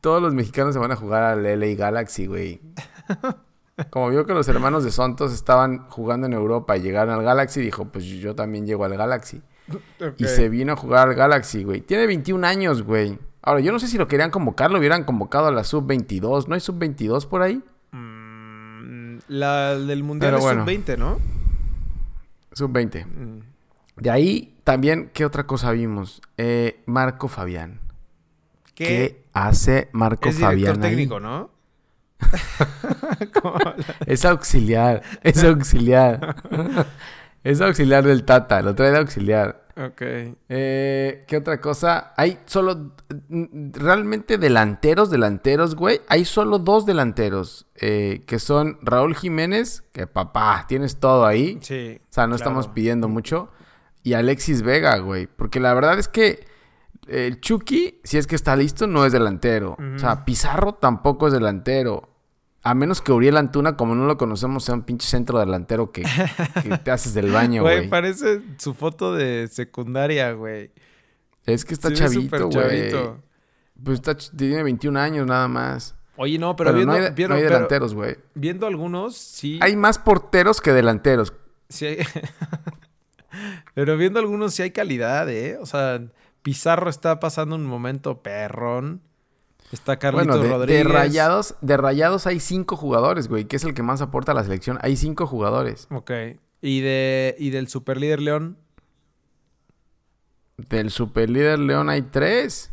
Todos 0.00 0.20
los 0.20 0.34
mexicanos 0.34 0.74
se 0.74 0.80
van 0.80 0.90
a 0.90 0.96
jugar 0.96 1.22
al 1.22 1.44
LA 1.60 1.76
Galaxy, 1.76 2.26
güey. 2.26 2.60
Como 3.90 4.10
vio 4.10 4.24
que 4.26 4.34
los 4.34 4.46
hermanos 4.48 4.84
de 4.84 4.90
Santos 4.92 5.32
estaban 5.32 5.88
jugando 5.88 6.26
en 6.26 6.32
Europa 6.32 6.76
y 6.76 6.82
llegaron 6.82 7.14
al 7.14 7.24
Galaxy, 7.24 7.60
dijo, 7.60 7.86
pues 7.86 8.04
yo 8.04 8.34
también 8.34 8.66
llego 8.66 8.84
al 8.84 8.96
Galaxy. 8.96 9.42
Y 10.18 10.24
se 10.26 10.48
vino 10.48 10.74
a 10.74 10.76
jugar 10.76 11.08
al 11.08 11.14
Galaxy, 11.14 11.64
güey. 11.64 11.80
Tiene 11.80 12.06
21 12.06 12.46
años, 12.46 12.82
güey. 12.82 13.18
Ahora, 13.42 13.60
yo 13.60 13.72
no 13.72 13.78
sé 13.78 13.88
si 13.88 13.98
lo 13.98 14.06
querían 14.08 14.30
convocar, 14.30 14.70
lo 14.70 14.78
hubieran 14.78 15.04
convocado 15.04 15.46
a 15.46 15.50
la 15.50 15.64
sub-22. 15.64 16.46
¿No 16.48 16.54
hay 16.54 16.60
sub-22 16.60 17.26
por 17.26 17.42
ahí? 17.42 17.62
Mm, 17.92 19.18
la 19.28 19.78
del 19.78 20.02
Mundial 20.04 20.32
Pero 20.32 20.38
es 20.38 20.44
bueno. 20.44 20.64
sub-20, 20.64 20.98
¿no? 20.98 21.18
Sub-20. 22.52 23.06
Mm. 23.06 23.40
De 23.96 24.10
ahí 24.10 24.54
también, 24.64 25.10
¿qué 25.12 25.24
otra 25.24 25.46
cosa 25.46 25.70
vimos? 25.72 26.22
Eh, 26.36 26.82
Marco 26.86 27.28
Fabián. 27.28 27.80
¿Qué? 28.74 28.84
¿Qué 28.84 29.24
hace 29.32 29.88
Marco 29.92 30.28
Es 30.28 30.38
Fabián 30.38 30.82
ahí? 30.82 30.90
técnico, 30.90 31.20
¿no? 31.20 31.50
¿Cómo 33.42 33.58
la- 33.58 33.76
Es 34.06 34.24
auxiliar, 34.24 35.02
es 35.22 35.42
auxiliar. 35.44 36.36
es 37.42 37.60
auxiliar 37.60 38.04
del 38.04 38.24
Tata, 38.24 38.62
lo 38.62 38.74
trae 38.74 38.90
de 38.92 38.98
auxiliar. 38.98 39.64
ok. 39.76 40.02
Eh, 40.48 41.24
¿Qué 41.26 41.36
otra 41.36 41.60
cosa? 41.60 42.12
Hay 42.16 42.38
solo, 42.46 42.92
realmente 43.28 44.38
delanteros, 44.38 45.10
delanteros, 45.10 45.74
güey. 45.74 46.00
Hay 46.08 46.24
solo 46.24 46.58
dos 46.58 46.86
delanteros, 46.86 47.66
eh, 47.76 48.22
que 48.26 48.38
son 48.38 48.78
Raúl 48.82 49.14
Jiménez, 49.16 49.82
que 49.92 50.06
papá, 50.06 50.64
tienes 50.68 50.98
todo 51.00 51.26
ahí. 51.26 51.58
Sí. 51.60 52.00
O 52.02 52.12
sea, 52.12 52.24
no 52.24 52.36
claro. 52.36 52.36
estamos 52.36 52.68
pidiendo 52.68 53.08
mucho. 53.08 53.50
Y 54.02 54.12
Alexis 54.14 54.62
Vega, 54.62 54.98
güey. 54.98 55.26
Porque 55.26 55.60
la 55.60 55.72
verdad 55.74 55.98
es 55.98 56.08
que 56.08 56.46
el 57.08 57.40
Chucky, 57.40 58.00
si 58.04 58.18
es 58.18 58.26
que 58.26 58.34
está 58.34 58.56
listo, 58.56 58.86
no 58.86 59.04
es 59.04 59.12
delantero. 59.12 59.76
O 59.94 59.98
sea, 59.98 60.24
Pizarro 60.24 60.74
tampoco 60.74 61.26
es 61.26 61.32
delantero. 61.32 62.08
A 62.62 62.74
menos 62.74 63.02
que 63.02 63.12
Uriel 63.12 63.36
Antuna, 63.36 63.76
como 63.76 63.94
no 63.94 64.06
lo 64.06 64.16
conocemos, 64.16 64.64
sea 64.64 64.74
un 64.74 64.82
pinche 64.84 65.06
centro 65.06 65.38
delantero 65.38 65.92
que, 65.92 66.02
que 66.62 66.78
te 66.78 66.90
haces 66.90 67.12
del 67.12 67.30
baño, 67.30 67.60
Güey, 67.62 67.76
güey. 67.78 67.88
parece 67.90 68.40
su 68.56 68.72
foto 68.72 69.14
de 69.14 69.48
secundaria, 69.48 70.32
güey. 70.32 70.70
Es 71.44 71.66
que 71.66 71.74
está 71.74 71.92
chavito, 71.92 72.48
güey. 72.48 72.90
Pues 73.82 73.96
está, 74.00 74.16
tiene 74.16 74.62
21 74.62 74.98
años 74.98 75.26
nada 75.26 75.46
más. 75.46 75.94
Oye, 76.16 76.38
no, 76.38 76.56
pero, 76.56 76.68
Pero, 76.70 76.76
viendo, 76.78 76.92
no 76.92 77.04
hay, 77.04 77.28
no 77.28 77.34
hay 77.34 77.42
delanteros, 77.42 77.92
güey. 77.94 78.16
viendo 78.34 78.66
algunos, 78.66 79.16
sí. 79.16 79.58
Hay 79.60 79.76
más 79.76 79.98
porteros 79.98 80.60
que 80.62 80.72
delanteros. 80.72 81.34
sí 81.68 81.84
hay- 81.86 81.98
pero 83.74 83.96
viendo 83.96 84.20
algunos, 84.20 84.54
sí 84.54 84.62
hay 84.62 84.70
calidad, 84.70 85.28
¿eh? 85.28 85.58
O 85.60 85.66
sea, 85.66 86.00
Pizarro 86.44 86.90
está 86.90 87.18
pasando 87.20 87.56
un 87.56 87.64
momento 87.64 88.22
perrón. 88.22 89.00
Está 89.72 89.98
Carlitos 89.98 90.26
Bueno, 90.26 90.42
de, 90.42 90.48
de 90.48 90.54
Rodríguez. 90.54 90.86
rayados, 90.86 91.54
de 91.62 91.76
rayados 91.78 92.26
hay 92.26 92.38
cinco 92.38 92.76
jugadores, 92.76 93.28
güey, 93.28 93.46
que 93.46 93.56
es 93.56 93.64
el 93.64 93.72
que 93.72 93.82
más 93.82 94.02
aporta 94.02 94.32
a 94.32 94.34
la 94.34 94.44
selección. 94.44 94.78
Hay 94.82 94.96
cinco 94.96 95.26
jugadores. 95.26 95.88
Ok. 95.90 96.10
Y, 96.60 96.80
de, 96.82 97.34
y 97.38 97.48
del 97.48 97.68
superlíder 97.68 98.20
León. 98.20 98.58
Del 100.68 100.90
superlíder 100.90 101.58
León 101.58 101.88
hay 101.88 102.02
tres. 102.02 102.72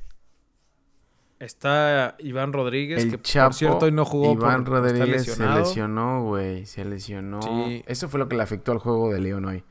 Está 1.39 2.15
Iván 2.19 2.53
Rodríguez, 2.53 3.03
El 3.03 3.11
que 3.11 3.21
Chapo, 3.21 3.47
por 3.47 3.53
cierto 3.55 3.85
hoy 3.85 3.91
no 3.93 4.05
jugó 4.05 4.33
Iván 4.33 4.63
por, 4.65 4.73
Rodríguez 4.83 5.25
se 5.25 5.47
lesionó, 5.47 6.23
güey. 6.23 6.65
Se 6.65 6.85
lesionó. 6.85 7.41
Sí. 7.41 7.83
Eso 7.87 8.09
fue 8.09 8.19
lo 8.19 8.27
que 8.27 8.35
le 8.35 8.43
afectó 8.43 8.73
al 8.73 8.77
juego 8.79 9.11
de 9.11 9.21
León 9.21 9.45
hoy. 9.45 9.63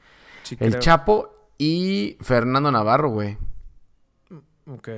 Sí, 0.43 0.57
El 0.59 0.71
creo. 0.71 0.81
Chapo 0.81 1.35
y 1.59 2.17
Fernando 2.23 2.73
Navarro, 2.73 3.11
güey. 3.11 3.39
Ok. 4.67 4.89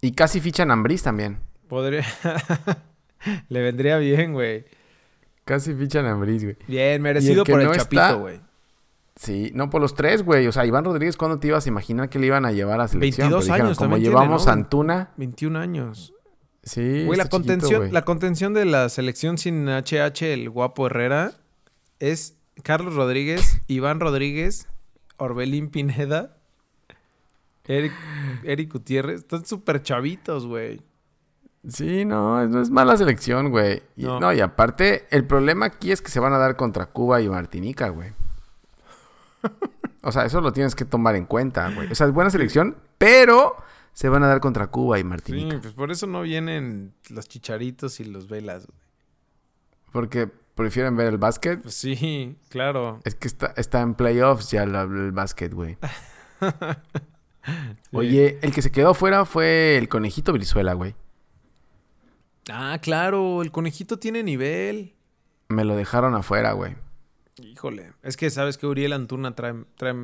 Y 0.00 0.12
casi 0.12 0.40
fichan 0.40 0.70
a 0.70 0.74
Ambriz 0.74 1.02
también. 1.02 1.38
Podría... 1.68 2.04
Le 3.48 3.60
vendría 3.62 3.98
bien, 3.98 4.32
güey. 4.32 4.64
Casi 5.44 5.74
fichan 5.74 6.06
a 6.06 6.12
Ambriz, 6.12 6.42
güey. 6.44 6.56
Bien, 6.68 7.00
merecido 7.02 7.44
por 7.44 7.60
el 7.60 7.66
no 7.66 7.74
Chapito, 7.74 8.02
está- 8.02 8.12
güey. 8.14 8.40
Sí, 9.16 9.50
no 9.54 9.70
por 9.70 9.80
los 9.80 9.94
tres, 9.94 10.22
güey. 10.22 10.46
O 10.46 10.52
sea, 10.52 10.66
Iván 10.66 10.84
Rodríguez, 10.84 11.16
¿cuándo 11.16 11.38
te 11.38 11.48
ibas 11.48 11.64
a 11.64 11.68
imaginar 11.70 12.10
que 12.10 12.18
le 12.18 12.26
iban 12.26 12.44
a 12.44 12.52
llevar 12.52 12.80
a 12.82 12.86
selección? 12.88 13.30
22 13.30 13.38
Pues 13.38 13.46
dijeron, 13.46 13.66
años 13.66 13.78
Como 13.78 13.96
tiene, 13.96 14.08
llevamos 14.10 14.46
Antuna. 14.46 15.10
21 15.16 15.58
años. 15.58 16.12
Sí, 16.62 17.04
Güey, 17.06 17.16
la 17.16 17.24
chiquito, 17.24 17.30
contención, 17.30 17.80
güey. 17.80 17.92
la 17.92 18.04
contención 18.04 18.52
de 18.52 18.64
la 18.66 18.88
selección 18.90 19.38
sin 19.38 19.68
HH, 19.68 20.20
el 20.34 20.50
guapo 20.50 20.86
Herrera, 20.86 21.32
es 21.98 22.36
Carlos 22.62 22.94
Rodríguez, 22.94 23.62
Iván 23.68 24.00
Rodríguez, 24.00 24.68
Orbelín 25.16 25.70
Pineda, 25.70 26.35
Eric, 27.66 27.92
Eric 28.44 28.72
Gutiérrez. 28.72 29.20
Están 29.20 29.44
súper 29.44 29.82
chavitos, 29.82 30.46
güey. 30.46 30.80
Sí, 31.68 32.04
no, 32.04 32.46
no 32.46 32.60
es 32.62 32.70
mala 32.70 32.96
selección, 32.96 33.50
güey. 33.50 33.82
No. 33.96 34.20
no. 34.20 34.32
y 34.32 34.40
aparte, 34.40 35.06
el 35.10 35.26
problema 35.26 35.66
aquí 35.66 35.90
es 35.90 36.00
que 36.00 36.10
se 36.10 36.20
van 36.20 36.32
a 36.32 36.38
dar 36.38 36.56
contra 36.56 36.86
Cuba 36.86 37.20
y 37.20 37.28
Martinica, 37.28 37.88
güey. 37.88 38.12
O 40.02 40.12
sea, 40.12 40.24
eso 40.24 40.40
lo 40.40 40.52
tienes 40.52 40.76
que 40.76 40.84
tomar 40.84 41.16
en 41.16 41.24
cuenta, 41.26 41.68
güey. 41.72 41.90
O 41.90 41.94
sea, 41.96 42.06
es 42.06 42.12
buena 42.12 42.30
selección, 42.30 42.76
pero 42.98 43.56
se 43.92 44.08
van 44.08 44.22
a 44.22 44.28
dar 44.28 44.40
contra 44.40 44.68
Cuba 44.68 44.98
y 44.98 45.02
Sí, 45.02 45.08
Martinica. 45.08 45.58
pues 45.60 45.74
por 45.74 45.90
eso 45.90 46.06
no 46.06 46.22
vienen 46.22 46.94
los 47.10 47.28
chicharitos 47.28 47.98
y 47.98 48.04
los 48.04 48.28
velas, 48.28 48.66
güey. 48.66 48.78
Porque 49.90 50.28
prefieren 50.54 50.96
ver 50.96 51.08
el 51.08 51.18
básquet. 51.18 51.62
Pues 51.62 51.74
sí, 51.74 52.36
claro. 52.48 53.00
Es 53.04 53.16
que 53.16 53.26
está, 53.26 53.52
está 53.56 53.80
en 53.80 53.94
playoffs 53.94 54.50
ya 54.52 54.62
el, 54.62 54.74
el 54.74 55.10
básquet, 55.12 55.52
güey. 55.52 55.78
Oye, 57.92 58.38
el 58.42 58.52
que 58.52 58.62
se 58.62 58.70
quedó 58.72 58.94
fuera 58.94 59.24
fue 59.24 59.76
el 59.78 59.88
conejito 59.88 60.32
Brizuela, 60.32 60.74
güey. 60.74 60.94
Ah, 62.50 62.78
claro, 62.80 63.42
el 63.42 63.50
conejito 63.50 63.98
tiene 63.98 64.22
nivel. 64.22 64.94
Me 65.48 65.64
lo 65.64 65.76
dejaron 65.76 66.14
afuera, 66.14 66.52
güey. 66.52 66.76
Híjole, 67.38 67.92
es 68.02 68.16
que 68.16 68.30
sabes 68.30 68.56
que 68.56 68.66
Uriel 68.66 68.92
Antuna 68.92 69.34
trae, 69.34 69.54
trae 69.76 69.94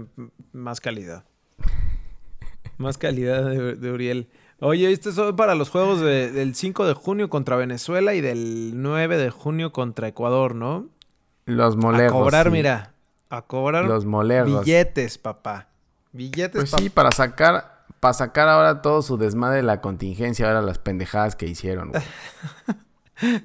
más 0.53 0.81
calidad. 0.81 1.25
Más 2.79 2.99
calidad 2.99 3.45
de, 3.49 3.77
de 3.77 3.93
Uriel. 3.93 4.29
Oye, 4.59 4.91
este 4.91 5.11
es 5.11 5.21
para 5.37 5.55
los 5.55 5.71
juegos 5.71 6.01
de- 6.01 6.33
del 6.33 6.55
5 6.55 6.87
de 6.87 6.95
junio 6.95 7.29
contra 7.29 7.55
Venezuela 7.55 8.15
y 8.15 8.21
del 8.21 8.73
9 8.83 9.19
de 9.19 9.31
junio 9.31 9.73
contra 9.73 10.09
Ecuador, 10.09 10.55
¿no? 10.55 10.89
Los 11.45 11.77
molerros. 11.77 12.13
a 12.13 12.19
cobrar, 12.19 12.47
sí. 12.47 12.53
mira. 12.53 12.95
A 13.29 13.43
cobrar 13.43 13.85
Los 13.85 14.05
billetes, 14.05 15.19
papá. 15.19 15.69
Billetes, 16.13 16.71
Pues 16.71 16.83
sí, 16.83 16.91
para 16.91 17.11
sacar, 17.13 17.85
para 18.01 18.13
sacar 18.15 18.49
ahora 18.49 18.83
todo 18.83 19.03
su 19.03 19.17
desmadre 19.17 19.59
de 19.59 19.63
la 19.63 19.81
contingencia, 19.81 20.47
ahora 20.47 20.63
las 20.63 20.79
pendejadas 20.79 21.37
que 21.37 21.47
hicieron, 21.47 21.91
güey. 21.91 22.03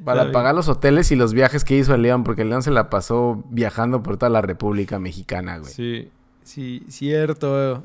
Para 0.03 0.31
pagar 0.31 0.55
los 0.55 0.69
hoteles 0.69 1.11
y 1.11 1.15
los 1.15 1.33
viajes 1.33 1.63
que 1.63 1.77
hizo 1.77 1.93
el 1.93 2.01
León, 2.01 2.23
porque 2.23 2.41
el 2.41 2.49
León 2.49 2.63
se 2.63 2.71
la 2.71 2.89
pasó 2.89 3.43
viajando 3.49 4.01
por 4.01 4.17
toda 4.17 4.31
la 4.31 4.41
República 4.41 4.97
Mexicana, 4.97 5.59
güey. 5.59 5.71
Sí, 5.71 6.11
sí, 6.41 6.83
cierto. 6.87 7.83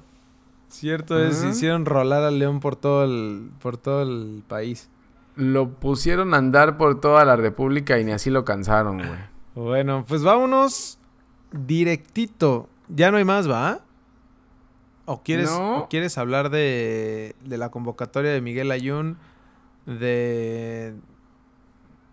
Cierto 0.69 1.23
es, 1.23 1.41
Ajá. 1.41 1.51
hicieron 1.51 1.85
rolar 1.85 2.23
al 2.23 2.39
león 2.39 2.61
por 2.61 2.77
todo 2.77 3.05
el, 3.05 3.51
por 3.61 3.77
todo 3.77 4.03
el 4.03 4.43
país. 4.49 4.89
Lo 5.37 5.69
pusieron 5.69 6.33
a 6.33 6.39
andar 6.39 6.79
por 6.79 6.99
toda 6.99 7.27
la 7.27 7.37
República 7.37 7.99
y 7.99 8.05
ni 8.05 8.13
así 8.13 8.31
lo 8.31 8.47
cansaron, 8.47 8.97
güey. 8.97 9.19
Bueno, 9.55 10.07
pues 10.09 10.23
vámonos 10.23 10.99
directito. 11.51 12.71
Ya 12.89 13.11
no 13.11 13.19
hay 13.19 13.25
más, 13.25 13.51
¿va? 13.51 13.81
¿O 15.05 15.23
quieres, 15.23 15.51
No. 15.51 15.79
o 15.81 15.89
quieres 15.89 16.17
hablar 16.19 16.51
de, 16.51 17.35
de 17.45 17.59
la 17.59 17.71
convocatoria 17.71 18.31
de 18.31 18.41
Miguel 18.41 18.71
Ayun? 18.71 19.17
De... 19.87 20.95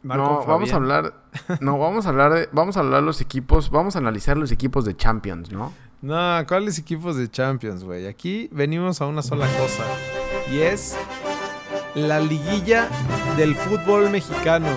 Marco 0.02 0.24
no, 0.24 0.46
vamos 0.46 0.72
a 0.72 0.78
hablar, 0.78 1.14
no, 1.60 1.78
vamos 1.78 2.06
a 2.06 2.10
hablar 2.10 2.34
de, 2.34 2.50
vamos 2.54 2.78
a 2.78 2.80
hablar 2.80 3.04
los 3.04 3.20
equipos, 3.20 3.70
vamos 3.70 3.96
a 3.96 4.00
analizar 4.00 4.38
los 4.38 4.50
equipos 4.52 4.86
de 4.86 4.96
Champions, 4.96 5.52
¿no? 5.52 5.74
No, 6.02 6.16
¿cuáles 6.48 6.80
equipos 6.80 7.18
de 7.18 7.30
Champions, 7.30 7.84
güey? 7.84 8.08
Aquí 8.08 8.48
venimos 8.54 9.02
a 9.02 9.08
una 9.08 9.22
sola 9.22 9.46
cosa. 9.60 9.84
Y 10.50 10.60
es 10.62 10.96
la 11.96 12.22
liguilla 12.22 12.88
del 13.36 13.56
fútbol 13.56 14.10
mexicano. 14.10 14.70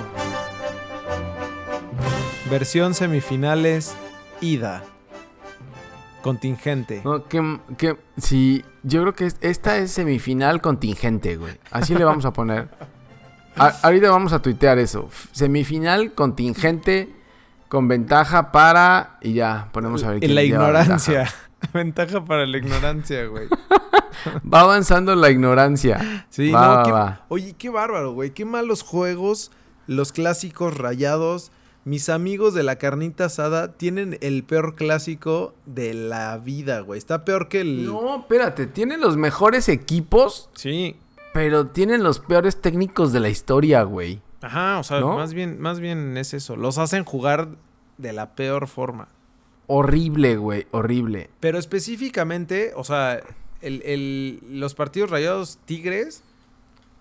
Versión 2.51 2.93
semifinales, 2.93 3.95
ida. 4.41 4.83
Contingente. 6.23 7.03
No, 7.05 7.25
que, 7.29 7.59
que, 7.77 7.97
sí, 8.17 8.65
yo 8.83 9.03
creo 9.03 9.15
que 9.15 9.27
es- 9.27 9.37
esta 9.41 9.77
es 9.79 9.91
semifinal 9.93 10.61
contingente, 10.61 11.37
güey. 11.37 11.59
Así 11.71 11.95
le 11.95 12.05
vamos 12.05 12.25
a 12.25 12.33
poner. 12.33 12.69
A- 13.57 13.75
ahorita 13.83 14.11
vamos 14.11 14.33
a 14.33 14.41
tuitear 14.41 14.79
eso. 14.79 15.09
Semifinal 15.33 16.13
contingente 16.15 17.15
con 17.69 17.89
ventaja 17.89 18.53
para... 18.53 19.19
Y 19.21 19.33
ya, 19.35 19.69
ponemos 19.73 20.03
a 20.05 20.09
ver 20.09 20.15
En 20.17 20.21
quién 20.21 20.35
la 20.35 20.43
ignorancia. 20.43 21.19
ventaja. 21.21 21.37
Ventaja 21.73 22.25
para 22.25 22.45
la 22.45 22.59
ignorancia, 22.59 23.25
güey. 23.27 23.47
Va 24.53 24.61
avanzando 24.61 25.15
la 25.15 25.31
ignorancia. 25.31 26.27
Sí, 26.29 26.51
Va, 26.51 26.67
no, 26.67 26.75
va, 26.75 26.83
qué- 26.85 26.93
va. 26.93 27.25
Oye, 27.29 27.55
qué 27.57 27.71
bárbaro, 27.71 28.13
güey. 28.15 28.31
Qué 28.31 28.45
malos 28.45 28.83
juegos, 28.83 29.53
los 29.87 30.11
clásicos 30.13 30.77
rayados. 30.77 31.53
Mis 31.85 32.09
amigos 32.09 32.55
de 32.55 32.63
la 32.63 32.77
carnita 32.77 33.25
asada 33.25 33.73
tienen 33.73 34.17
el 34.21 34.45
peor 34.45 34.77
clásico 34.77 35.53
de 35.67 35.95
la 35.95 36.39
vida, 36.39 36.81
güey. 36.81 36.97
Está 36.99 37.25
peor 37.25 37.49
que 37.49 37.61
el. 37.63 37.85
No, 37.87 38.21
espérate, 38.21 38.67
tienen 38.69 39.01
los 39.01 39.17
mejores 39.17 39.69
equipos, 39.69 40.49
Sí. 40.55 40.97
pero 41.35 41.67
tienen 41.67 42.05
los 42.05 42.21
peores 42.21 42.61
técnicos 42.61 43.13
de 43.13 43.19
la 43.21 43.29
historia, 43.31 43.83
güey. 43.83 44.21
Ajá, 44.43 44.79
o 44.79 44.85
sea, 44.85 45.01
¿No? 45.01 45.15
más 45.17 45.35
bien, 45.35 45.61
más 45.61 45.81
bien 45.81 46.17
es 46.17 46.35
eso. 46.35 46.55
Los 46.57 46.79
hacen 46.79 47.05
jugar 47.05 47.49
de 47.99 48.13
la 48.13 48.35
peor 48.37 48.69
forma. 48.69 49.09
Horrible, 49.67 50.37
güey, 50.37 50.67
horrible. 50.71 51.31
Pero 51.41 51.59
específicamente, 51.59 52.73
o 52.77 52.85
sea, 52.85 53.21
el, 53.61 53.83
el- 53.85 54.41
los 54.61 54.75
partidos 54.75 55.11
rayados 55.11 55.59
tigres 55.65 56.23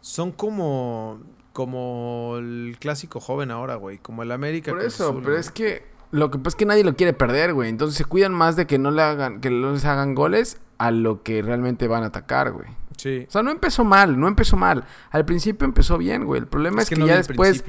son 0.02 0.32
como. 0.32 1.20
Como 1.54 2.36
el 2.38 2.78
clásico 2.80 3.20
joven 3.20 3.52
ahora, 3.52 3.76
güey. 3.76 3.98
Como 3.98 4.24
el 4.24 4.32
América. 4.32 4.72
Por 4.72 4.82
eso, 4.82 5.06
Azul, 5.10 5.18
pero 5.22 5.32
güey. 5.34 5.40
es 5.42 5.52
que 5.52 5.84
lo 6.12 6.30
que 6.32 6.38
pasa 6.38 6.50
es 6.50 6.56
que 6.56 6.66
nadie 6.66 6.84
lo 6.84 6.96
quiere 6.96 7.14
perder, 7.14 7.54
güey. 7.54 7.70
Entonces 7.70 7.98
se 7.98 8.06
cuidan 8.06 8.34
más 8.34 8.56
de 8.56 8.68
que 8.68 8.78
no 8.78 8.92
le 8.92 9.02
hagan, 9.02 9.40
que 9.42 9.50
no 9.50 9.72
les 9.72 9.86
hagan 9.86 10.16
goles 10.16 10.60
a 10.78 10.92
lo 10.92 11.24
que 11.24 11.42
realmente 11.42 11.88
van 11.88 12.04
a 12.04 12.08
atacar, 12.08 12.52
güey. 12.52 12.68
Sí. 12.98 13.26
O 13.28 13.32
sea, 13.32 13.42
no 13.44 13.52
empezó 13.52 13.84
mal, 13.84 14.20
no 14.20 14.28
empezó 14.28 14.58
mal. 14.58 14.84
Al 15.10 15.26
principio 15.26 15.66
empezó 15.66 15.98
bien, 15.98 16.26
güey. 16.26 16.40
El 16.42 16.48
problema 16.48 16.82
es, 16.82 16.90
que, 16.90 16.96
no 16.96 17.08
ya 17.08 17.18
después, 17.18 17.64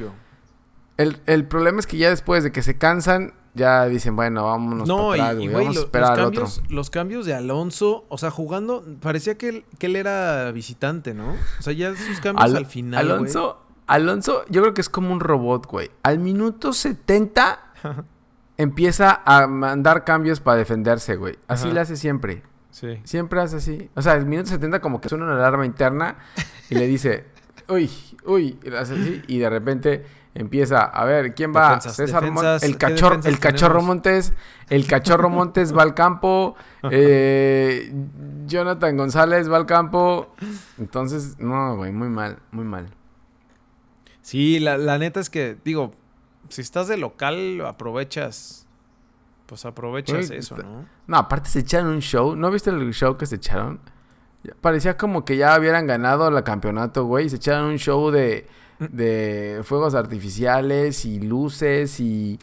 el, 0.99 1.21
el 1.27 1.47
problema 1.47 1.81
es 1.81 1.87
que 1.87 1.97
ya 1.97 2.11
después 2.11 2.45
de 2.45 2.53
que 2.53 2.63
se 2.63 2.77
cansan, 2.77 3.33
ya 3.55 3.87
dicen, 3.87 4.15
bueno, 4.17 4.45
vámonos 4.45 4.87
No, 4.89 5.09
para 5.11 5.17
y, 5.17 5.21
atrás, 5.21 5.35
y, 5.35 5.37
güey. 5.39 5.49
güey, 5.51 5.65
Vamos 5.65 5.77
a 5.77 5.81
esperar 5.81 6.09
los, 6.19 6.25
cambios, 6.27 6.59
otro. 6.59 6.75
los 6.75 6.91
cambios 6.91 7.27
de 7.27 7.35
Alonso, 7.35 8.05
o 8.09 8.19
sea, 8.19 8.31
jugando, 8.31 8.85
parecía 9.01 9.37
que 9.39 9.49
él, 9.49 9.65
que 9.79 9.87
él 9.87 9.97
era 9.97 10.51
visitante, 10.53 11.15
¿no? 11.15 11.33
O 11.59 11.63
sea, 11.63 11.73
ya 11.73 11.95
sus 11.97 12.21
cambios 12.21 12.45
Al- 12.51 12.57
al 12.57 12.67
final, 12.67 13.07
güey. 13.07 13.21
Alonso, 13.87 14.45
yo 14.49 14.63
creo 14.63 14.75
que 14.75 14.81
es 14.81 14.89
como 14.89 15.13
un 15.13 15.21
robot, 15.21 15.67
güey. 15.67 15.91
Al 16.03 16.19
minuto 16.19 16.73
70 16.73 17.59
empieza 18.57 19.23
a 19.25 19.47
mandar 19.47 20.05
cambios 20.05 20.41
para 20.41 20.59
defenderse, 20.59 21.17
güey. 21.17 21.39
Así 21.49 21.67
Ajá. 21.67 21.75
le 21.75 21.81
hace 21.81 21.97
siempre. 21.97 22.43
Sí. 22.71 23.01
Siempre 23.05 23.41
hace 23.41 23.57
así. 23.57 23.91
O 23.95 24.03
sea, 24.03 24.15
el 24.15 24.25
minuto 24.27 24.49
70 24.51 24.81
como 24.81 25.01
que 25.01 25.09
suena 25.09 25.25
una 25.25 25.35
alarma 25.35 25.67
interna 25.67 26.17
y 26.71 26.75
le 26.75 26.87
dice, 26.87 27.27
uy, 27.69 27.91
uy, 28.25 28.59
y 28.63 28.75
hace 28.75 28.95
así 28.95 29.23
y 29.27 29.39
de 29.39 29.51
repente 29.51 30.07
empieza, 30.35 30.85
a 30.85 31.05
ver, 31.05 31.35
¿quién 31.35 31.53
va? 31.55 31.65
Defensas, 31.75 31.97
César 31.97 32.31
Mon- 32.31 32.45
el 32.47 32.61
¿qué 32.61 32.79
cachorro, 32.79 33.17
defensas 33.17 33.33
el 33.33 33.39
cachorro 33.39 33.75
tenemos? 33.75 33.87
Montes, 33.87 34.33
el 34.71 34.87
cachorro 34.87 35.29
Montes 35.29 35.77
va 35.77 35.83
al 35.83 35.93
campo, 35.95 36.57
eh, 36.91 37.93
Jonathan 38.47 38.97
González 38.97 39.51
va 39.53 39.57
al 39.59 39.67
campo. 39.67 40.35
Entonces, 40.79 41.39
no, 41.39 41.77
güey, 41.77 41.93
muy 41.93 42.09
mal, 42.09 42.39
muy 42.53 42.65
mal. 42.65 42.87
Sí, 44.23 44.61
la, 44.61 44.79
la 44.79 44.99
neta 44.99 45.21
es 45.21 45.29
que, 45.29 45.57
digo, 45.65 45.93
si 46.49 46.63
estás 46.63 46.89
de 46.89 46.97
local, 46.97 47.61
aprovechas, 47.67 48.67
pues 49.47 49.65
aprovechas 49.65 50.31
eso, 50.31 50.57
¿no? 50.57 50.87
No, 51.07 51.17
aparte 51.17 51.51
se 51.51 51.61
echaron 51.61 51.89
un 51.91 52.01
show. 52.01 52.37
¿No 52.37 52.51
viste 52.51 52.71
el 52.71 52.93
show 52.95 53.17
que 53.17 53.27
se 53.27 53.37
echaron? 53.37 53.81
Parecía 54.61 54.97
como 54.97 55.25
que 55.25 55.37
ya 55.37 55.59
hubieran 55.59 55.87
ganado 55.87 56.29
el 56.29 56.43
campeonato, 56.45 57.05
güey. 57.05 57.29
Se 57.29 57.37
echaron 57.37 57.67
un 57.67 57.79
show 57.79 58.11
de, 58.11 58.47
de 58.79 59.61
fuegos 59.65 59.95
artificiales 59.95 61.05
y 61.05 61.21
luces 61.21 62.01
y, 62.01 62.39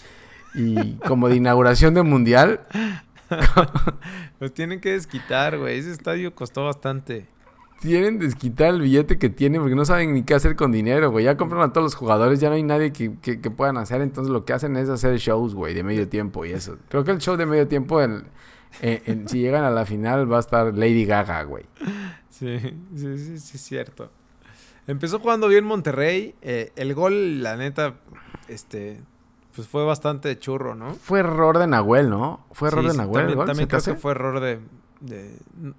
y 0.53 0.93
como 1.07 1.29
de 1.29 1.35
inauguración 1.37 1.93
de 1.93 2.03
mundial. 2.03 2.61
Los 4.39 4.53
tienen 4.53 4.79
que 4.79 4.93
desquitar, 4.93 5.57
güey. 5.57 5.79
Ese 5.79 5.91
estadio 5.91 6.33
costó 6.35 6.65
bastante. 6.65 7.27
Tienen 7.79 8.19
desquitar 8.19 8.73
el 8.73 8.81
billete 8.81 9.17
que 9.17 9.29
tienen 9.29 9.61
porque 9.61 9.75
no 9.75 9.85
saben 9.85 10.13
ni 10.13 10.23
qué 10.23 10.33
hacer 10.33 10.55
con 10.57 10.71
dinero, 10.71 11.11
güey. 11.11 11.23
Ya 11.25 11.37
compraron 11.37 11.69
a 11.69 11.73
todos 11.73 11.85
los 11.85 11.95
jugadores, 11.95 12.39
ya 12.41 12.49
no 12.49 12.55
hay 12.55 12.63
nadie 12.63 12.91
que, 12.91 13.17
que- 13.21 13.39
que 13.39 13.51
puedan 13.51 13.77
hacer. 13.77 14.01
Entonces 14.01 14.31
lo 14.31 14.43
que 14.43 14.51
hacen 14.53 14.75
es 14.75 14.89
hacer 14.89 15.17
shows, 15.17 15.55
güey, 15.55 15.73
de 15.73 15.83
medio 15.83 16.07
tiempo 16.09 16.43
y 16.45 16.51
eso. 16.51 16.77
Creo 16.89 17.03
que 17.05 17.11
el 17.11 17.19
show 17.19 17.37
de 17.37 17.45
medio 17.45 17.67
tiempo, 17.69 18.01
en- 18.01 18.25
en- 18.81 19.01
en- 19.05 19.27
si 19.29 19.39
llegan 19.39 19.63
a 19.63 19.69
la 19.71 19.85
final, 19.85 20.31
va 20.31 20.37
a 20.37 20.39
estar 20.41 20.77
Lady 20.77 21.05
Gaga, 21.05 21.43
güey. 21.43 21.65
Sí, 22.29 22.59
sí, 22.59 23.17
sí, 23.17 23.39
sí, 23.39 23.51
es 23.55 23.61
cierto. 23.61 24.11
Empezó 24.87 25.19
jugando 25.19 25.47
bien 25.47 25.63
Monterrey. 25.65 26.35
eh, 26.41 26.71
el 26.75 26.93
gol, 26.93 27.41
la 27.43 27.55
neta, 27.55 27.95
este, 28.49 28.99
pues 29.55 29.67
fue 29.67 29.85
bastante 29.85 30.37
churro, 30.37 30.75
¿no? 30.75 30.93
Fue 30.95 31.19
error 31.19 31.57
de 31.59 31.67
Nahuel, 31.67 32.09
¿no? 32.09 32.45
Fue 32.51 32.67
error 32.69 32.83
Sí, 32.83 32.87
de 32.91 32.97
Nahuel. 32.97 33.13
También, 33.13 33.29
el 33.29 33.35
gol, 33.35 33.45
también 33.47 33.69
¿se 33.69 33.77
te 33.77 33.83
creo 33.83 33.95
que 33.95 34.01
fue 34.01 34.11
error 34.11 34.39
de... 34.41 34.59
de- 34.99 35.29
de 35.55 35.73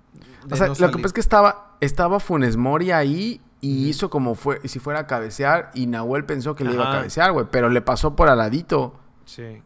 O 0.50 0.57
sea, 0.57 0.69
no 0.69 0.75
lo 0.79 0.87
que 0.91 0.97
pasa 0.97 1.07
es 1.07 1.12
que 1.12 1.21
estaba, 1.21 1.77
estaba 1.81 2.21
Funes 2.21 2.57
Mori 2.57 2.91
ahí 2.91 3.41
y 3.61 3.89
hizo 3.89 4.09
como 4.11 4.35
fue, 4.35 4.67
si 4.69 4.79
fuera 4.79 5.00
a 5.00 5.07
cabecear 5.07 5.71
y 5.75 5.87
Nahuel 5.87 6.25
pensó 6.25 6.55
que 6.55 6.65
le 6.65 6.73
iba 6.73 6.89
a 6.89 6.93
cabecear, 6.93 7.33
güey, 7.33 7.47
pero 7.50 7.69
le 7.69 7.81
pasó 7.83 8.17
por 8.17 8.29
aladito. 8.29 8.95
Sí. 9.27 9.62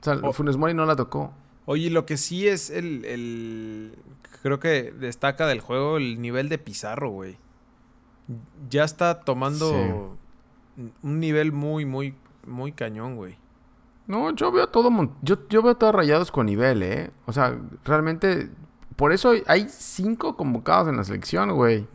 O 0.00 0.04
sea, 0.04 0.14
O- 0.22 0.32
Funes 0.32 0.56
Mori 0.56 0.74
no 0.74 0.86
la 0.86 0.96
tocó. 0.96 1.32
Oye, 1.66 1.90
lo 1.90 2.04
que 2.06 2.16
sí 2.16 2.46
es 2.48 2.70
el, 2.70 3.04
el- 3.04 3.98
Creo 4.42 4.60
que 4.60 4.92
destaca 4.92 5.46
del 5.46 5.60
juego 5.60 5.96
el 5.96 6.20
nivel 6.20 6.50
de 6.50 6.58
Pizarro, 6.58 7.08
güey. 7.08 7.38
Ya 8.68 8.84
está 8.84 9.20
tomando 9.20 10.16
un 11.02 11.20
nivel 11.20 11.52
muy, 11.52 11.86
muy, 11.86 12.14
muy 12.46 12.72
cañón, 12.72 13.16
güey. 13.16 13.38
No, 14.06 14.30
yo 14.34 14.52
veo 14.52 14.68
todo, 14.68 14.90
yo, 15.22 15.38
yo 15.48 15.62
veo 15.62 15.76
todos 15.76 15.94
rayados 15.94 16.30
con 16.30 16.46
nivel, 16.46 16.82
¿eh? 16.82 17.10
O 17.26 17.32
sea, 17.32 17.58
realmente, 17.84 18.50
por 18.96 19.12
eso 19.12 19.32
hay- 19.46 19.66
cinco 19.68 20.36
convocados 20.36 20.88
en 20.88 20.96
la 20.96 21.04
selección, 21.04 21.52
güey. 21.52 21.86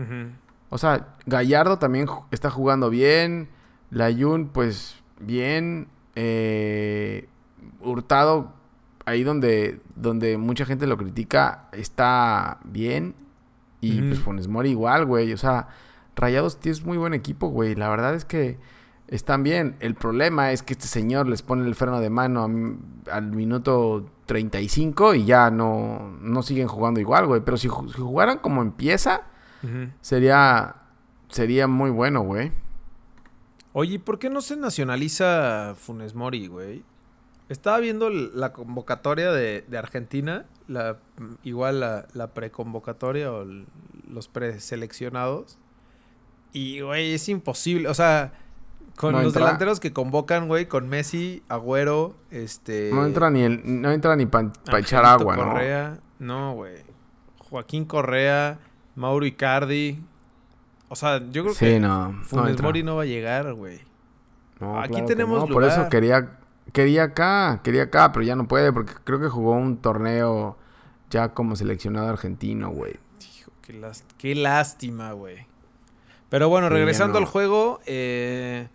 O 0.70 0.78
sea, 0.78 1.16
Gallardo 1.26 1.78
también 1.80 2.08
está 2.32 2.50
jugando 2.50 2.90
bien. 2.90 3.50
Layun, 3.92 4.48
pues, 4.50 4.96
bien. 5.20 5.88
Eh, 6.16 7.28
Hurtado, 7.82 8.52
ahí 9.06 9.24
donde, 9.24 9.80
donde 9.96 10.38
mucha 10.38 10.66
gente 10.66 10.86
lo 10.88 10.98
critica, 10.98 11.70
está 11.72 12.60
bien. 12.64 13.16
Y 13.82 14.02
pues 14.02 14.20
Funes 14.20 14.48
Mori 14.48 14.72
igual, 14.72 15.06
güey. 15.06 15.32
O 15.34 15.38
sea, 15.38 15.68
Rayados 16.16 16.58
es 16.64 16.84
muy 16.84 16.98
buen 16.98 17.14
equipo, 17.14 17.48
güey. 17.48 17.76
La 17.76 17.88
verdad 17.90 18.14
es 18.16 18.26
que 18.26 18.58
están 19.10 19.44
bien. 19.44 19.76
El 19.80 19.96
problema 19.96 20.52
es 20.52 20.64
que 20.64 20.74
este 20.74 20.88
señor 20.88 21.28
les 21.28 21.42
pone 21.42 21.68
el 21.68 21.76
freno 21.76 22.00
de 22.00 22.10
mano 22.10 22.48
al 23.12 23.32
minuto 23.32 24.10
35 24.28 25.16
y 25.16 25.26
ya 25.26 25.50
no, 25.50 26.18
no 26.22 26.44
siguen 26.44 26.68
jugando 26.68 27.00
igual, 27.00 27.26
güey. 27.26 27.42
Pero 27.42 27.58
si, 27.58 27.68
jugaran 27.68 28.38
como 28.38 28.62
empieza, 28.62 29.24
sería, 30.02 30.76
sería 31.30 31.68
muy 31.68 31.90
bueno, 31.90 32.22
güey. 32.22 32.52
Oye, 33.74 34.00
¿por 34.00 34.20
qué 34.20 34.30
no 34.30 34.42
se 34.42 34.56
nacionaliza 34.58 35.74
Funes 35.76 36.14
Mori, 36.14 36.48
güey? 36.48 36.84
Estaba 37.50 37.80
viendo 37.80 38.12
la 38.12 38.54
convocatoria 38.54 39.32
de, 39.32 39.66
Argentina, 39.76 40.46
la, 40.68 41.00
igual 41.44 41.80
la, 41.80 42.08
la 42.14 42.28
preconvocatoria 42.36 43.32
o 43.32 43.44
los 44.08 44.28
preseleccionados. 44.28 45.58
Y, 46.54 46.82
güey, 46.82 47.14
es 47.14 47.28
imposible. 47.28 47.90
O 47.90 47.94
sea, 47.96 48.34
con 49.00 49.14
los 49.14 49.34
delanteros 49.34 49.80
que 49.80 49.94
convocan, 49.94 50.50
güey, 50.50 50.66
con 50.66 50.90
Messi, 50.90 51.42
Agüero, 51.48 52.18
este... 52.32 52.90
No 52.92 53.06
entra 53.06 53.30
ni, 53.30 53.44
el, 53.44 53.62
no 53.82 53.92
entra 53.92 54.18
ni 54.18 54.26
para 54.26 54.52
echar 54.78 55.06
agua, 55.06 55.38
Correa, 55.38 56.00
no, 56.20 56.54
güey. 56.56 56.84
Joaquín 57.38 57.86
Correa, 57.86 58.60
Mauro 58.96 59.26
Icardi. 59.26 60.04
O 60.90 60.98
sea, 60.98 61.24
yo 61.32 61.44
creo 61.44 61.56
que 61.56 61.80
no, 61.80 62.20
Funes 62.24 62.62
Mori 62.62 62.84
no 62.84 62.98
va 62.98 63.04
a 63.04 63.06
llegar, 63.06 63.54
güey. 63.54 63.80
Aquí 64.60 65.02
tenemos 65.04 65.50
Por 65.50 65.64
eso 65.64 65.88
quería, 65.88 66.38
quería 66.74 67.04
acá, 67.04 67.62
quería 67.64 67.84
acá, 67.84 68.12
pero 68.12 68.26
ya 68.26 68.36
no 68.36 68.50
puede 68.50 68.74
porque 68.74 68.96
creo 69.06 69.22
que 69.22 69.30
jugó 69.30 69.54
un 69.54 69.78
torneo 69.78 70.58
ya 71.10 71.30
como 71.30 71.56
seleccionado 71.56 72.10
argentino, 72.10 72.72
güey. 72.72 72.98
Qué, 73.66 73.76
qué 74.18 74.36
lástima, 74.36 75.14
güey. 75.14 75.48
Pero 76.28 76.50
bueno, 76.50 76.68
regresando 76.68 77.18
al 77.18 77.26
juego, 77.26 77.80
eh, 77.86 78.68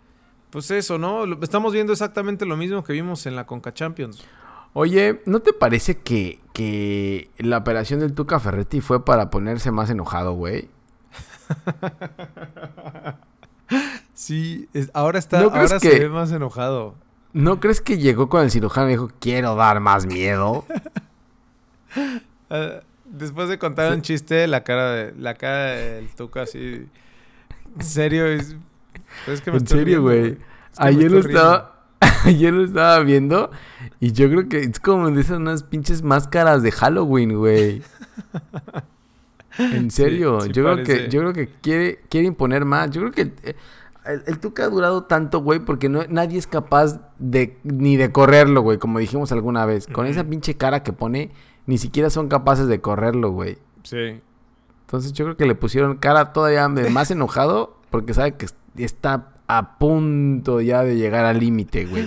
pues 0.55 0.71
eso, 0.71 0.97
¿no? 0.97 1.25
Estamos 1.41 1.73
viendo 1.73 1.91
exactamente 1.91 2.45
lo 2.45 2.55
mismo 2.55 2.81
que 2.81 2.93
vimos 2.93 3.25
en 3.25 3.35
la 3.35 3.45
Conca 3.45 3.73
Champions. 3.73 4.23
Oye, 4.71 5.21
¿no 5.25 5.41
te 5.41 5.51
parece 5.51 5.97
que, 5.97 6.39
que 6.53 7.29
la 7.37 7.57
operación 7.57 7.99
del 7.99 8.13
Tuca 8.13 8.39
Ferretti 8.39 8.79
fue 8.79 9.03
para 9.03 9.29
ponerse 9.29 9.71
más 9.71 9.89
enojado, 9.89 10.31
güey? 10.31 10.69
sí, 14.13 14.69
ahora 14.93 15.19
está, 15.19 15.41
ahora 15.41 15.77
se 15.77 15.99
ve 15.99 16.07
más 16.07 16.31
enojado. 16.31 16.95
¿No 17.33 17.59
crees 17.59 17.81
que 17.81 17.97
llegó 17.97 18.29
con 18.29 18.41
el 18.41 18.49
cirujano 18.49 18.87
y 18.87 18.91
dijo, 18.91 19.11
quiero 19.19 19.55
dar 19.55 19.81
más 19.81 20.05
miedo? 20.05 20.63
Ah, 22.49 22.81
después 23.03 23.49
de 23.49 23.57
contar 23.57 23.91
un 23.91 24.03
chiste, 24.03 24.47
la 24.47 24.63
cara 24.63 24.91
de, 24.91 25.13
la 25.17 25.33
cara 25.33 25.71
del 25.71 26.07
Tuca 26.15 26.43
así, 26.43 26.87
en 27.75 27.83
serio, 27.83 28.27
es, 28.27 28.55
en 29.27 29.67
serio, 29.67 30.01
güey. 30.01 30.37
ayer 30.77 31.11
lo 31.11 31.19
estaba. 31.19 31.75
ayer 32.25 32.53
lo 32.53 32.63
estaba 32.63 32.99
viendo. 32.99 33.51
Y 33.99 34.11
yo 34.11 34.29
creo 34.29 34.49
que 34.49 34.59
es 34.59 34.79
como 34.79 35.09
de 35.11 35.21
esas 35.21 35.37
unas 35.37 35.63
pinches 35.63 36.03
máscaras 36.03 36.63
de 36.63 36.71
Halloween, 36.71 37.37
güey. 37.37 37.81
En 39.57 39.91
serio, 39.91 40.45
yo 40.45 40.63
creo 40.63 40.83
que 40.83 41.09
yo 41.09 41.21
creo 41.21 41.33
que 41.33 41.47
quiere 41.61 41.99
quiere 42.09 42.27
imponer 42.27 42.65
más. 42.65 42.91
Yo 42.91 43.01
creo 43.01 43.11
que 43.11 43.33
eh, 43.49 43.55
el, 44.25 44.39
Tuca 44.39 44.65
ha 44.65 44.69
durado 44.69 45.03
tanto, 45.03 45.39
güey, 45.41 45.59
porque 45.59 45.89
no, 45.89 46.03
nadie 46.09 46.37
es 46.37 46.47
capaz 46.47 46.99
de 47.17 47.57
ni 47.63 47.97
de 47.97 48.11
correrlo, 48.11 48.61
güey, 48.61 48.77
como 48.77 48.99
dijimos 48.99 49.31
alguna 49.31 49.65
vez. 49.65 49.87
Con 49.87 50.05
esa 50.05 50.23
pinche 50.23 50.55
cara 50.55 50.83
que 50.83 50.93
pone, 50.93 51.31
ni 51.65 51.77
siquiera 51.77 52.09
son 52.09 52.27
capaces 52.27 52.67
de 52.67 52.81
correrlo, 52.81 53.31
güey. 53.31 53.57
Sí. 53.83 54.21
Entonces 54.81 55.13
yo 55.13 55.25
creo 55.25 55.37
que 55.37 55.45
le 55.45 55.55
pusieron 55.55 55.97
cara 55.97 56.31
todavía 56.31 56.67
más 56.67 57.09
enojado 57.09 57.74
porque 57.95 58.13
sabe 58.13 58.35
que 58.35 58.45
está 58.75 59.29
a 59.47 59.77
punto 59.79 60.59
ya 60.59 60.83
de 60.83 60.97
llegar 60.97 61.23
al 61.23 61.39
límite, 61.39 61.85
güey. 61.85 62.05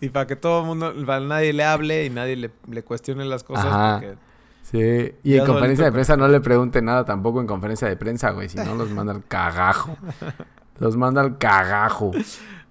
Y 0.00 0.08
para 0.08 0.26
que 0.26 0.34
todo 0.34 0.62
el 0.62 0.66
mundo, 0.66 0.92
para 1.06 1.20
nadie 1.20 1.52
le 1.52 1.62
hable 1.62 2.06
y 2.06 2.10
nadie 2.10 2.34
le, 2.34 2.82
cuestione 2.82 3.24
las 3.24 3.44
cosas. 3.44 4.02
sí, 4.62 5.12
y 5.22 5.36
en 5.36 5.46
conferencia 5.46 5.84
de 5.84 5.92
prensa 5.92 6.16
no 6.16 6.26
le 6.26 6.40
pregunte 6.40 6.82
nada 6.82 7.04
tampoco 7.04 7.40
en 7.40 7.46
conferencia 7.46 7.86
de 7.86 7.96
prensa, 7.96 8.30
güey. 8.30 8.48
Si 8.48 8.56
no, 8.58 8.74
los 8.74 8.90
manda 8.90 9.12
al 9.12 9.24
cagajo. 9.24 9.96
los 10.80 10.96
manda 10.96 11.20
al 11.20 11.38
cagajo. 11.38 12.10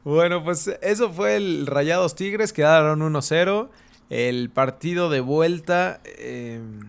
Bueno, 0.04 0.44
pues 0.44 0.70
eso 0.82 1.10
fue 1.12 1.38
el 1.38 1.68
Rayados 1.68 2.16
Tigres, 2.16 2.52
quedaron 2.52 3.00
1-0. 3.00 3.70
El 4.10 4.50
partido 4.50 5.10
de 5.10 5.22
vuelta 5.22 6.02
em, 6.18 6.82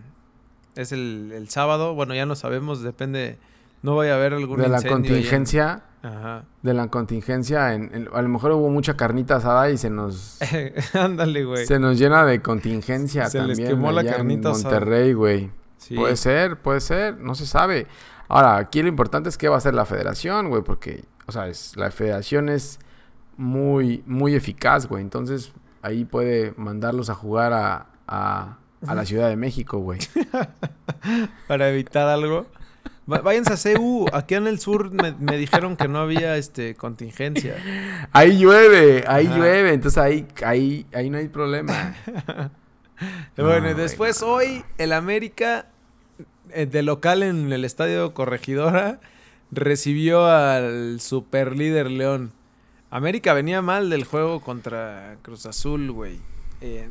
es 0.75 0.91
el, 0.91 1.31
el, 1.33 1.47
sábado. 1.47 1.95
Bueno, 1.95 2.13
ya 2.15 2.25
no 2.25 2.35
sabemos, 2.35 2.83
depende. 2.83 3.37
No 3.81 3.95
vaya 3.95 4.13
a 4.13 4.15
haber 4.17 4.33
algún 4.33 4.59
De 4.59 4.69
la 4.69 4.81
contingencia. 4.81 5.83
Ajá. 6.03 6.45
de 6.63 6.73
la 6.73 6.87
contingencia. 6.87 7.75
En, 7.75 8.09
a 8.11 8.21
lo 8.23 8.27
mejor 8.27 8.51
hubo 8.53 8.69
mucha 8.69 8.97
carnita 8.97 9.35
asada 9.35 9.69
y 9.69 9.77
se 9.77 9.89
nos. 9.91 10.39
Ándale, 10.93 11.45
güey. 11.45 11.65
Se 11.65 11.77
nos 11.77 11.99
llena 11.99 12.25
de 12.25 12.41
contingencia 12.41 13.27
se 13.27 13.37
también. 13.37 13.59
Les 13.59 13.69
quemó 13.69 13.91
la 13.91 14.03
carnita 14.03 14.49
en 14.49 14.61
Monterrey, 14.61 15.13
güey. 15.13 15.51
Puede 15.95 16.15
ser, 16.15 16.59
puede 16.59 16.79
ser, 16.79 17.19
no 17.19 17.35
se 17.35 17.45
sabe. 17.45 17.87
Ahora, 18.27 18.57
aquí 18.57 18.81
lo 18.81 18.87
importante 18.87 19.29
es 19.29 19.37
qué 19.37 19.49
va 19.49 19.55
a 19.55 19.57
hacer 19.57 19.73
la 19.73 19.85
federación, 19.85 20.49
güey, 20.49 20.63
porque, 20.63 21.03
o 21.25 21.31
sea, 21.31 21.47
es, 21.47 21.75
la 21.75 21.91
federación 21.91 22.49
es 22.49 22.79
muy, 23.35 24.03
muy 24.05 24.35
eficaz, 24.35 24.87
güey. 24.87 25.01
Entonces, 25.01 25.51
ahí 25.81 26.05
puede 26.05 26.53
mandarlos 26.55 27.09
a 27.09 27.15
jugar 27.15 27.51
a, 27.53 27.87
a, 28.07 28.57
a 28.87 28.95
la 28.95 29.05
Ciudad 29.05 29.27
de 29.27 29.35
México, 29.35 29.79
güey. 29.79 29.99
Para 31.47 31.69
evitar 31.69 32.07
algo. 32.07 32.45
Váyanse 33.19 33.53
a 33.53 33.75
CU. 33.75 34.07
Aquí 34.13 34.35
en 34.35 34.47
el 34.47 34.59
sur 34.59 34.91
me, 34.91 35.37
dijeron 35.37 35.75
que 35.75 35.87
no 35.87 35.99
había 35.99 36.37
este 36.37 36.75
contingencia. 36.75 37.57
Ahí 38.13 38.37
llueve, 38.37 39.03
ahí 39.07 39.27
llueve. 39.27 39.73
Entonces 39.73 39.97
ahí, 39.97 40.27
ahí, 40.45 40.85
ahí 40.93 41.09
no 41.09 41.17
hay 41.17 41.27
problema. 41.27 41.95
bueno, 43.37 43.69
y 43.69 43.73
después 43.73 44.21
hoy 44.21 44.63
el 44.77 44.93
América 44.93 45.67
eh, 46.51 46.65
de 46.65 46.83
local 46.83 47.23
en 47.23 47.51
el 47.51 47.65
estadio 47.65 48.13
Corregidora 48.13 48.99
recibió 49.51 50.25
al 50.27 51.01
super 51.01 51.55
líder 51.55 51.91
León. 51.91 52.31
América 52.89 53.33
venía 53.33 53.61
mal 53.61 53.89
del 53.89 54.05
juego 54.05 54.41
contra 54.41 55.17
Cruz 55.21 55.45
Azul, 55.45 55.91
güey. 55.91 56.19
Eh, 56.61 56.89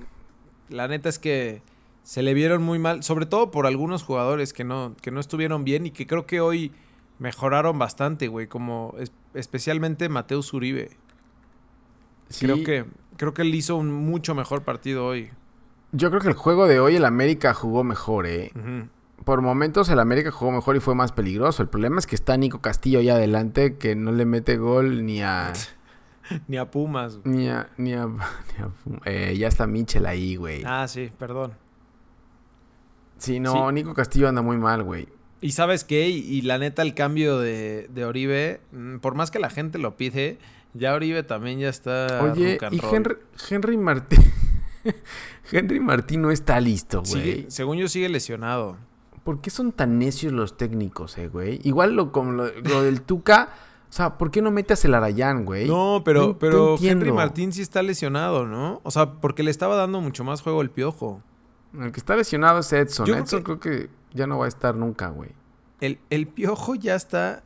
la 0.69 0.89
neta 0.89 1.09
es 1.09 1.19
que 1.19 1.63
se 2.03 2.23
le 2.23 2.35
vieron 2.35 2.63
muy 2.63 2.79
mal, 2.79 3.03
sobre 3.03 3.27
todo 3.27 3.51
por 3.51 3.67
algunos 3.67 4.03
jugadores 4.03 4.53
que 4.53 4.65
no, 4.65 4.95
que 5.01 5.11
no 5.11 5.21
estuvieron 5.21 5.65
bien 5.65 5.87
y 5.87 5.91
que 5.91 6.07
creo 6.07 6.27
que 6.27 6.41
hoy 6.41 6.73
mejoraron 7.19 7.79
bastante, 7.79 8.29
güey, 8.29 8.47
como 8.47 8.95
especialmente 9.35 10.09
Mateus 10.09 10.53
Uribe. 10.53 10.91
Creo 12.39 12.63
que 12.65 12.85
creo 13.17 13.35
que 13.35 13.43
él 13.43 13.55
hizo 13.55 13.77
un 13.77 13.93
mucho 13.93 14.35
mejor 14.35 14.63
partido 14.63 15.07
hoy. 15.07 15.31
Yo 15.93 16.09
creo 16.11 16.23
que 16.23 16.29
el 16.29 16.35
juego 16.35 16.67
de 16.67 16.81
hoy 16.81 16.97
el 16.97 17.05
América 17.05 17.53
jugó 17.53 17.85
mejor, 17.85 18.27
eh. 18.27 18.53
Por 19.25 19.43
momentos 19.43 19.91
el 19.91 19.99
América 19.99 20.31
jugó 20.31 20.53
mejor 20.53 20.77
y 20.77 20.81
fue 20.81 20.95
más 20.95 21.13
peligroso. 21.13 21.63
El 21.63 21.69
problema 21.69 21.99
es 21.99 22.07
que 22.07 22.15
está 22.15 22.37
Nico 22.37 22.61
Castillo 22.61 23.01
ahí 23.01 23.11
adelante 23.11 23.77
que 23.77 23.95
no 23.95 24.13
le 24.13 24.25
mete 24.25 24.57
gol 24.57 25.05
ni 25.05 25.21
a 25.21 25.53
ni 26.49 26.57
a 26.57 26.71
Pumas. 26.71 27.19
Ni 27.25 27.49
a 27.49 27.69
ni 27.77 27.93
a, 27.93 28.09
eh, 29.05 29.37
ya 29.37 29.49
está 29.49 29.67
Michel 29.67 30.07
ahí, 30.07 30.37
güey. 30.37 30.63
Ah, 30.65 30.89
sí, 30.89 31.13
perdón. 31.19 31.53
Sí, 33.21 33.39
no, 33.39 33.71
Nico 33.71 33.95
Castillo 33.95 34.29
anda 34.29 34.43
muy 34.43 34.57
mal, 34.57 34.83
güey. 34.83 35.09
Y 35.43 35.53
sabes 35.53 35.85
qué, 35.85 36.09
y, 36.09 36.43
la 36.43 36.59
neta 36.59 36.83
el 36.83 36.95
cambio 36.95 37.39
de, 37.39 37.89
de, 37.89 38.05
Oribe, 38.05 38.61
mm, 38.73 38.99
por 38.99 39.15
más 39.15 39.31
que 39.31 39.39
la 39.39 39.49
gente 39.49 39.79
lo 39.79 39.97
pide, 39.97 40.39
ya 40.75 40.95
Oribe 40.95 41.23
también 41.23 41.59
ya 41.59 41.69
está... 41.69 42.23
Oye, 42.23 42.59
y 42.71 42.81
Henry, 42.85 43.17
Henry 43.49 43.77
Martín... 43.77 44.21
Henry 45.53 45.81
Martín 45.81 46.23
no 46.23 46.31
está 46.31 46.61
listo, 46.61 47.03
güey. 47.11 47.47
según 47.49 47.79
yo 47.79 47.89
sigue 47.89 48.09
lesionado. 48.09 48.77
¿Por 49.25 49.41
qué 49.41 49.51
son 49.51 49.73
tan 49.73 49.99
necios 49.99 50.33
los 50.33 50.57
técnicos, 50.57 51.17
eh, 51.19 51.29
güey? 51.29 51.61
Igual 51.65 51.95
lo, 51.95 52.13
como 52.13 52.33
lo, 52.33 52.83
del 52.83 53.03
Tuca... 53.03 53.51
O 53.89 53.93
sea, 53.93 54.19
¿por 54.19 54.31
qué 54.31 54.41
no 54.41 54.53
metes 54.53 54.85
el 54.85 54.95
Arayán, 54.95 55.45
güey? 55.45 55.67
No, 55.67 56.03
pero, 56.05 56.39
pero 56.39 56.77
Henry 56.81 57.11
Martín 57.11 57.53
sí 57.53 57.61
está 57.61 57.83
lesionado, 57.83 58.47
¿no? 58.47 58.81
O 58.85 58.93
sea, 58.93 59.15
porque 59.15 59.43
le 59.43 59.51
estaba 59.51 59.75
dando 59.75 60.01
mucho 60.01 60.23
más 60.23 60.43
juego 60.43 60.63
el 60.63 60.71
piojo. 60.71 61.23
El 61.79 61.93
que 61.93 62.01
está 62.01 62.17
lesionado 62.17 62.61
es 62.61 62.73
Edson. 62.73 63.09
Edson 63.09 63.43
creo 63.43 63.61
que 63.61 63.89
ya 64.13 64.27
no 64.27 64.39
va 64.39 64.47
a 64.47 64.49
estar 64.49 64.75
nunca, 64.75 65.09
güey. 65.09 65.31
El, 65.81 65.99
el 66.11 66.27
piojo 66.27 66.75
ya 66.75 66.95
está. 66.95 67.43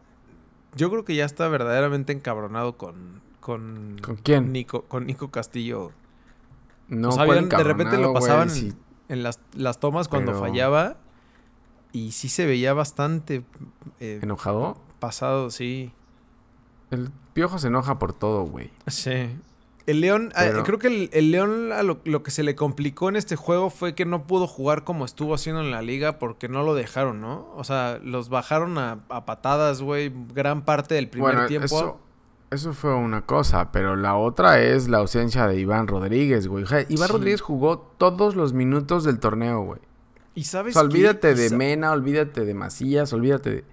Yo 0.74 0.90
creo 0.90 1.04
que 1.04 1.14
ya 1.14 1.24
está 1.24 1.48
verdaderamente 1.48 2.12
encabronado 2.12 2.76
con. 2.76 3.22
¿Con, 3.40 3.98
¿Con 4.02 4.16
quién? 4.16 4.52
Nico, 4.52 4.82
con 4.84 5.06
Nico 5.06 5.30
Castillo. 5.30 5.92
No, 6.88 7.10
o 7.10 7.16
de 7.16 7.64
repente 7.64 7.98
lo 7.98 8.12
pasaban 8.14 8.48
en, 9.08 9.22
las, 9.22 9.40
las, 9.52 9.80
tomas 9.80 10.08
cuando 10.08 10.34
fallaba. 10.34 10.96
Y 11.92 12.12
sí 12.12 12.28
se 12.28 12.46
veía 12.46 12.72
bastante. 12.72 13.44
Eh, 14.00 14.20
¿Enojado? 14.22 14.78
Pasado, 14.98 15.50
sí. 15.50 15.92
El 16.90 17.10
piojo 17.34 17.58
se 17.58 17.68
enoja 17.68 17.98
por 17.98 18.12
todo, 18.12 18.44
güey. 18.44 18.72
Sí. 18.86 19.36
El 19.86 20.00
León, 20.00 20.32
ah, 20.34 20.46
creo 20.64 20.78
que 20.78 21.10
el, 21.12 21.30
León 21.30 21.68
lo, 22.04 22.22
que 22.22 22.30
se 22.30 22.42
le 22.42 22.54
complicó 22.54 23.10
en 23.10 23.16
este 23.16 23.36
juego 23.36 23.68
fue 23.68 23.94
que 23.94 24.06
no 24.06 24.26
pudo 24.26 24.46
jugar 24.46 24.82
como 24.82 25.04
estuvo 25.04 25.34
haciendo 25.34 25.60
en 25.60 25.70
la 25.70 25.82
liga 25.82 26.18
porque 26.18 26.48
no 26.48 26.62
lo 26.62 26.74
dejaron, 26.74 27.20
¿no? 27.20 27.52
O 27.54 27.64
sea, 27.64 27.98
los 28.02 28.30
bajaron 28.30 28.78
a, 28.78 29.04
patadas, 29.26 29.82
güey, 29.82 30.10
gran 30.32 30.64
parte 30.64 30.94
del 30.94 31.10
primer 31.10 31.48
tiempo. 31.48 31.66
Eso, 31.66 32.00
eso 32.50 32.72
fue 32.72 32.94
una 32.94 33.26
cosa, 33.26 33.72
pero 33.72 33.94
la 33.94 34.16
otra 34.16 34.62
es 34.62 34.88
la 34.88 34.98
ausencia 34.98 35.46
de 35.46 35.60
Iván 35.60 35.86
Rodríguez, 35.86 36.46
güey. 36.46 36.64
Iván 36.88 37.08
Rodríguez 37.10 37.42
jugó 37.42 37.78
todos 37.98 38.36
los 38.36 38.54
minutos 38.54 39.04
del 39.04 39.18
torneo, 39.18 39.60
güey. 39.64 39.80
Y 40.34 40.44
sabes 40.44 40.74
o 40.76 40.80
sea, 40.80 40.88
olvídate 40.88 41.34
de 41.34 41.50
Mena, 41.50 41.92
olvídate 41.92 42.46
de 42.46 42.54
Macías, 42.54 43.12
olvídate 43.12 43.50
de... 43.50 43.64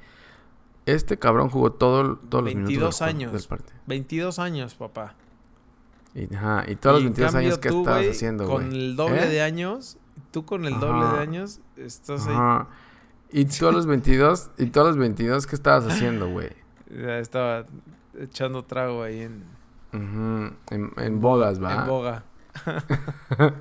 Este 0.85 1.17
cabrón 1.17 1.49
jugó 1.49 1.71
todo, 1.71 2.17
todos 2.17 2.43
los 2.43 2.55
minutos 2.55 3.01
años, 3.01 3.31
del 3.31 3.43
partido. 3.43 3.79
22 3.87 4.39
años, 4.39 4.75
papá. 4.75 5.15
Y, 6.13 6.33
ajá, 6.35 6.65
y 6.67 6.75
todos 6.75 6.95
los 6.95 7.03
22 7.03 7.35
años 7.35 7.57
que 7.57 7.69
estabas 7.69 8.05
haciendo, 8.05 8.45
güey. 8.45 8.57
Con 8.57 8.73
el 8.73 8.95
doble 8.95 9.23
¿Eh? 9.23 9.29
de 9.29 9.41
años, 9.41 9.97
tú 10.31 10.45
con 10.45 10.65
el 10.65 10.79
doble 10.79 11.05
de 11.15 11.19
años, 11.19 11.61
estás 11.77 12.27
ahí. 12.27 12.65
Y 13.31 13.45
todos 13.45 13.73
los 13.73 13.85
22, 13.85 14.49
y 14.57 14.65
todos 14.67 14.87
los 14.89 14.97
22, 14.97 15.47
¿qué 15.47 15.55
estabas 15.55 15.85
haciendo, 15.85 16.29
güey? 16.29 16.49
Ya 16.89 17.19
estaba 17.19 17.65
echando 18.19 18.65
trago 18.65 19.03
ahí 19.03 19.21
en... 19.21 19.43
en, 19.93 20.91
en 20.97 21.21
bodas, 21.21 21.63
¿va? 21.63 21.81
En 21.81 21.87
boga. 21.87 22.23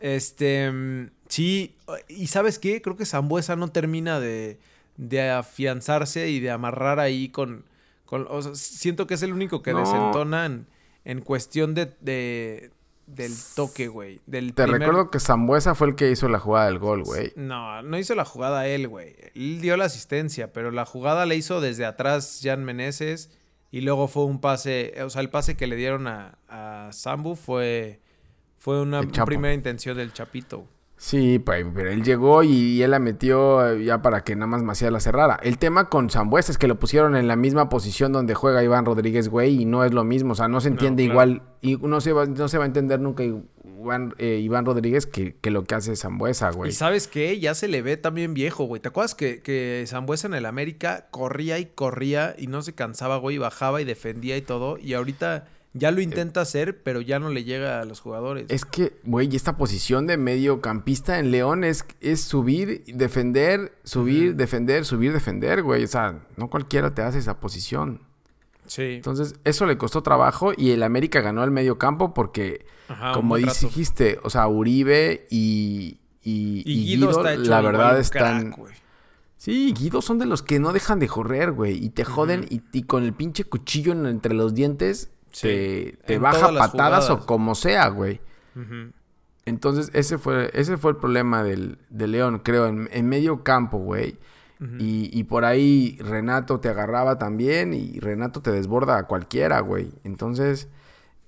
este... 0.00 1.10
Sí, 1.28 1.76
y 2.08 2.28
¿sabes 2.28 2.58
qué? 2.58 2.80
Creo 2.80 2.96
que 2.96 3.04
Zambuesa 3.04 3.54
no 3.56 3.68
termina 3.68 4.18
de, 4.18 4.58
de 4.96 5.30
afianzarse 5.30 6.30
y 6.30 6.40
de 6.40 6.50
amarrar 6.50 6.98
ahí 6.98 7.28
con... 7.28 7.66
con 8.06 8.26
o 8.30 8.40
sea, 8.40 8.54
siento 8.54 9.06
que 9.06 9.12
es 9.12 9.22
el 9.22 9.34
único 9.34 9.62
que 9.62 9.74
desentona 9.74 10.46
en 10.46 10.66
en 11.08 11.22
cuestión 11.22 11.74
de, 11.74 12.70
del 13.06 13.32
toque, 13.56 13.88
güey. 13.88 14.20
Te 14.54 14.66
recuerdo 14.66 15.10
que 15.10 15.18
Zambuesa 15.18 15.74
fue 15.74 15.88
el 15.88 15.94
que 15.94 16.10
hizo 16.10 16.28
la 16.28 16.38
jugada 16.38 16.66
del 16.66 16.78
gol, 16.78 17.02
güey. 17.02 17.32
No, 17.34 17.80
no 17.80 17.98
hizo 17.98 18.14
la 18.14 18.26
jugada 18.26 18.66
él, 18.66 18.88
güey. 18.88 19.16
Él 19.34 19.62
dio 19.62 19.78
la 19.78 19.86
asistencia, 19.86 20.52
pero 20.52 20.70
la 20.70 20.84
jugada 20.84 21.24
la 21.24 21.34
hizo 21.34 21.62
desde 21.62 21.86
atrás 21.86 22.40
Jan 22.42 22.62
Meneses 22.62 23.30
y 23.70 23.80
luego 23.80 24.06
fue 24.06 24.26
un 24.26 24.38
pase, 24.38 24.94
o 25.02 25.08
sea, 25.08 25.22
el 25.22 25.30
pase 25.30 25.56
que 25.56 25.66
le 25.66 25.76
dieron 25.76 26.06
a, 26.08 26.36
a 26.46 26.90
Sambu 26.92 27.36
fue, 27.36 28.02
fue 28.58 28.82
una 28.82 29.00
primera 29.00 29.54
intención 29.54 29.96
del 29.96 30.12
Chapito. 30.12 30.68
Sí, 30.98 31.38
pues, 31.38 31.64
pero 31.72 31.90
él 31.90 32.02
llegó 32.02 32.42
y 32.42 32.82
él 32.82 32.90
la 32.90 32.98
metió 32.98 33.64
eh, 33.64 33.84
ya 33.84 34.02
para 34.02 34.24
que 34.24 34.34
nada 34.34 34.48
más 34.48 34.64
Macías 34.64 34.90
la 34.90 34.98
cerrara. 34.98 35.38
El 35.44 35.56
tema 35.56 35.88
con 35.88 36.10
Zambuesa 36.10 36.50
es 36.50 36.58
que 36.58 36.66
lo 36.66 36.80
pusieron 36.80 37.14
en 37.14 37.28
la 37.28 37.36
misma 37.36 37.68
posición 37.68 38.12
donde 38.12 38.34
juega 38.34 38.64
Iván 38.64 38.84
Rodríguez, 38.84 39.28
güey, 39.28 39.62
y 39.62 39.64
no 39.64 39.84
es 39.84 39.94
lo 39.94 40.02
mismo. 40.02 40.32
O 40.32 40.34
sea, 40.34 40.48
no 40.48 40.60
se 40.60 40.68
entiende 40.68 41.04
igual 41.04 41.42
y 41.60 41.76
no 41.76 42.00
se, 42.00 42.12
va, 42.12 42.26
no 42.26 42.48
se 42.48 42.58
va 42.58 42.64
a 42.64 42.66
entender 42.66 42.98
nunca 42.98 43.22
Iván, 43.22 44.12
eh, 44.18 44.40
Iván 44.42 44.66
Rodríguez 44.66 45.06
que, 45.06 45.36
lo 45.44 45.62
que 45.62 45.76
hace 45.76 45.94
Zambuesa, 45.94 46.50
güey. 46.50 46.70
Y 46.70 46.74
sabes 46.74 47.06
qué, 47.06 47.38
ya 47.38 47.54
se 47.54 47.68
le 47.68 47.80
ve 47.80 47.96
también 47.96 48.34
viejo, 48.34 48.64
güey. 48.64 48.82
¿Te 48.82 48.88
acuerdas 48.88 49.14
que, 49.14 49.40
que 49.40 49.84
Zambuesa 49.86 50.26
en 50.26 50.34
el 50.34 50.46
América 50.46 51.06
corría 51.12 51.60
y 51.60 51.66
corría 51.66 52.34
y 52.36 52.48
no 52.48 52.60
se 52.62 52.74
cansaba, 52.74 53.18
güey, 53.18 53.38
bajaba 53.38 53.80
y 53.80 53.84
defendía 53.84 54.36
y 54.36 54.42
todo? 54.42 54.78
Y 54.78 54.94
ahorita 54.94 55.46
ya 55.78 55.90
lo 55.90 56.00
intenta 56.00 56.40
hacer, 56.40 56.82
pero 56.82 57.00
ya 57.00 57.18
no 57.18 57.30
le 57.30 57.44
llega 57.44 57.80
a 57.80 57.84
los 57.84 58.00
jugadores. 58.00 58.46
Es 58.48 58.64
que, 58.64 58.98
güey, 59.04 59.34
esta 59.34 59.56
posición 59.56 60.06
de 60.06 60.16
mediocampista 60.16 61.18
en 61.18 61.30
León 61.30 61.64
es, 61.64 61.84
es 62.00 62.20
subir, 62.20 62.84
defender, 62.86 63.72
subir, 63.84 64.34
defender, 64.36 64.84
subir, 64.84 65.12
defender, 65.12 65.62
güey. 65.62 65.84
O 65.84 65.86
sea, 65.86 66.20
no 66.36 66.50
cualquiera 66.50 66.94
te 66.94 67.02
hace 67.02 67.18
esa 67.18 67.40
posición. 67.40 68.02
Sí. 68.66 68.96
Entonces, 68.96 69.36
eso 69.44 69.66
le 69.66 69.78
costó 69.78 70.02
trabajo 70.02 70.52
y 70.56 70.72
el 70.72 70.82
América 70.82 71.20
ganó 71.20 71.44
el 71.44 71.50
medio 71.50 71.78
campo 71.78 72.12
porque, 72.12 72.66
como 73.14 73.36
dijiste, 73.36 74.18
o 74.22 74.30
sea, 74.30 74.46
Uribe 74.48 75.26
y, 75.30 76.00
y, 76.22 76.62
Guido, 76.64 77.22
la 77.22 77.60
verdad 77.60 77.98
están... 77.98 78.54
Sí, 79.36 79.72
Guido 79.72 80.02
son 80.02 80.18
de 80.18 80.26
los 80.26 80.42
que 80.42 80.58
no 80.58 80.72
dejan 80.72 80.98
de 80.98 81.06
correr, 81.06 81.52
güey. 81.52 81.82
Y 81.82 81.90
te 81.90 82.04
joden 82.04 82.46
y, 82.50 82.60
y, 82.72 82.82
con 82.82 83.04
el 83.04 83.12
pinche 83.12 83.44
cuchillo 83.44 83.92
entre 83.92 84.34
los 84.34 84.52
dientes 84.52 85.12
te, 85.30 86.18
baja 86.18 86.52
patadas 86.52 87.10
o 87.10 87.26
como 87.26 87.54
sea, 87.54 87.88
güey. 87.88 88.20
Entonces, 89.44 89.90
ese 89.94 90.18
fue, 90.18 90.50
ese 90.52 90.76
fue 90.76 90.92
el 90.92 90.96
problema 90.96 91.42
del, 91.42 91.78
de 91.90 92.06
León, 92.06 92.40
creo, 92.44 92.66
en, 92.66 93.08
medio 93.08 93.42
campo, 93.42 93.78
güey. 93.78 94.18
y, 94.78 95.24
por 95.24 95.44
ahí 95.44 95.96
Renato 96.00 96.60
te 96.60 96.68
agarraba 96.68 97.18
también 97.18 97.72
y 97.72 97.98
Renato 98.00 98.42
te 98.42 98.50
desborda 98.50 98.98
a 98.98 99.04
cualquiera, 99.04 99.60
güey. 99.60 99.92
Entonces, 100.04 100.68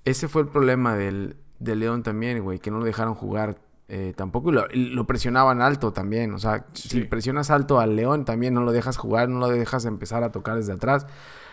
ese 0.05 0.27
fue 0.27 0.43
el 0.43 0.47
problema 0.49 0.95
del, 0.95 1.35
de 1.59 1.75
León 1.75 2.03
también, 2.03 2.41
güey, 2.43 2.59
que 2.59 2.71
no 2.71 2.79
lo 2.79 2.85
dejaron 2.85 3.15
jugar 3.15 3.57
eh, 3.87 4.13
tampoco. 4.15 4.51
lo, 4.51 4.65
lo, 4.71 5.07
presionaban 5.07 5.61
alto 5.61 5.91
también. 5.91 6.33
O 6.33 6.39
sea, 6.39 6.65
si 6.73 7.01
presionas 7.01 7.49
alto 7.49 7.79
al 7.79 7.95
León, 7.95 8.25
también 8.25 8.53
no 8.53 8.61
lo 8.61 8.71
dejas 8.71 8.97
jugar, 8.97 9.29
no 9.29 9.39
lo 9.39 9.49
dejas 9.49 9.85
empezar 9.85 10.23
a 10.23 10.31
tocar 10.31 10.55
desde 10.55 10.73
atrás 10.73 11.07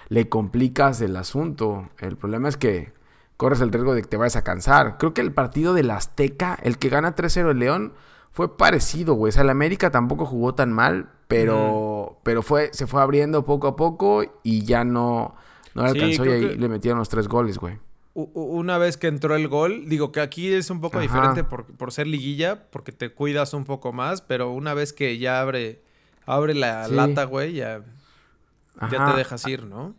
le 0.08 0.28
complicas 0.28 1.00
el 1.00 1.16
asunto. 1.16 1.88
El 1.98 2.16
problema 2.16 2.48
es 2.48 2.56
que 2.56 2.92
corres 3.36 3.60
el 3.60 3.72
riesgo 3.72 3.94
de 3.94 4.02
que 4.02 4.08
te 4.08 4.16
vayas 4.16 4.36
a 4.36 4.44
cansar. 4.44 4.98
Creo 4.98 5.14
que 5.14 5.20
el 5.20 5.32
partido 5.32 5.74
del 5.74 5.90
Azteca, 5.90 6.58
el 6.62 6.78
que 6.78 6.88
gana 6.88 7.14
3-0 7.14 7.50
el 7.50 7.58
León, 7.58 7.92
fue 8.32 8.56
parecido, 8.56 9.14
güey. 9.14 9.30
O 9.30 9.32
sea, 9.32 9.42
el 9.42 9.50
América 9.50 9.90
tampoco 9.90 10.26
jugó 10.26 10.54
tan 10.54 10.72
mal, 10.72 11.10
pero, 11.28 12.18
pero 12.22 12.42
fue, 12.42 12.70
se 12.72 12.86
fue 12.86 13.02
abriendo 13.02 13.44
poco 13.44 13.68
a 13.68 13.76
poco 13.76 14.24
y 14.42 14.64
ya 14.64 14.84
no, 14.84 15.34
no 15.74 15.82
le 15.82 15.90
alcanzó 15.90 16.24
y 16.24 16.28
ahí 16.28 16.56
le 16.56 16.68
metieron 16.68 16.98
los 16.98 17.08
tres 17.08 17.28
goles, 17.28 17.58
güey. 17.58 17.78
Una 18.14 18.78
vez 18.78 18.96
que 18.96 19.06
entró 19.06 19.36
el 19.36 19.46
gol, 19.46 19.88
digo 19.88 20.10
que 20.10 20.20
aquí 20.20 20.52
es 20.52 20.70
un 20.70 20.80
poco 20.80 20.98
diferente 20.98 21.44
por, 21.44 21.66
por, 21.66 21.92
ser 21.92 22.08
liguilla, 22.08 22.68
porque 22.70 22.90
te 22.90 23.10
cuidas 23.10 23.54
un 23.54 23.64
poco 23.64 23.92
más, 23.92 24.22
pero 24.22 24.50
una 24.50 24.74
vez 24.74 24.92
que 24.92 25.18
ya 25.18 25.40
abre, 25.40 25.82
abre 26.26 26.54
la 26.54 26.88
lata, 26.88 27.22
güey, 27.24 27.52
ya 27.52 27.84
ya 28.90 29.10
te 29.10 29.16
dejas 29.16 29.46
ir, 29.46 29.64
¿no? 29.64 29.94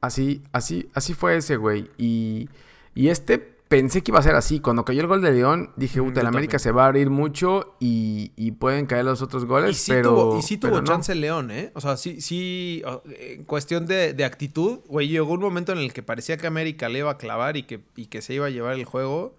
Así, 0.00 0.42
así, 0.52 0.88
así 0.94 1.14
fue 1.14 1.36
ese, 1.36 1.56
güey. 1.56 1.90
Y, 1.98 2.48
y 2.94 3.08
este 3.08 3.60
pensé 3.70 4.02
que 4.02 4.10
iba 4.10 4.18
a 4.18 4.22
ser 4.22 4.34
así. 4.34 4.58
Cuando 4.58 4.84
cayó 4.84 5.00
el 5.00 5.06
gol 5.06 5.22
de 5.22 5.30
León, 5.30 5.70
dije, 5.76 6.02
puta, 6.02 6.20
el 6.20 6.26
América 6.26 6.58
se 6.58 6.72
va 6.72 6.84
a 6.84 6.86
abrir 6.86 7.08
mucho 7.08 7.76
y, 7.78 8.32
y, 8.34 8.50
pueden 8.50 8.86
caer 8.86 9.04
los 9.04 9.22
otros 9.22 9.44
goles, 9.44 9.70
y 9.70 9.74
sí 9.74 9.92
pero... 9.92 10.10
Tuvo, 10.10 10.38
y 10.38 10.42
sí 10.42 10.56
tuvo 10.56 10.82
chance 10.82 11.12
el 11.12 11.20
León, 11.20 11.52
¿eh? 11.52 11.70
O 11.74 11.80
sea, 11.80 11.96
sí, 11.96 12.20
sí, 12.20 12.82
en 13.20 13.44
cuestión 13.44 13.86
de, 13.86 14.12
de, 14.12 14.24
actitud, 14.24 14.80
güey, 14.88 15.06
llegó 15.06 15.32
un 15.32 15.40
momento 15.40 15.70
en 15.70 15.78
el 15.78 15.92
que 15.92 16.02
parecía 16.02 16.36
que 16.36 16.48
América 16.48 16.88
le 16.88 16.98
iba 16.98 17.12
a 17.12 17.16
clavar 17.16 17.56
y 17.56 17.62
que, 17.62 17.80
y 17.94 18.06
que 18.06 18.22
se 18.22 18.34
iba 18.34 18.46
a 18.46 18.50
llevar 18.50 18.74
el 18.74 18.84
juego. 18.84 19.36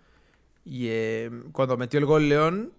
Y 0.63 0.88
eh, 0.88 1.30
cuando 1.51 1.75
metió 1.75 1.99
el 1.99 2.06
gol 2.06 2.30
León, 2.30 2.71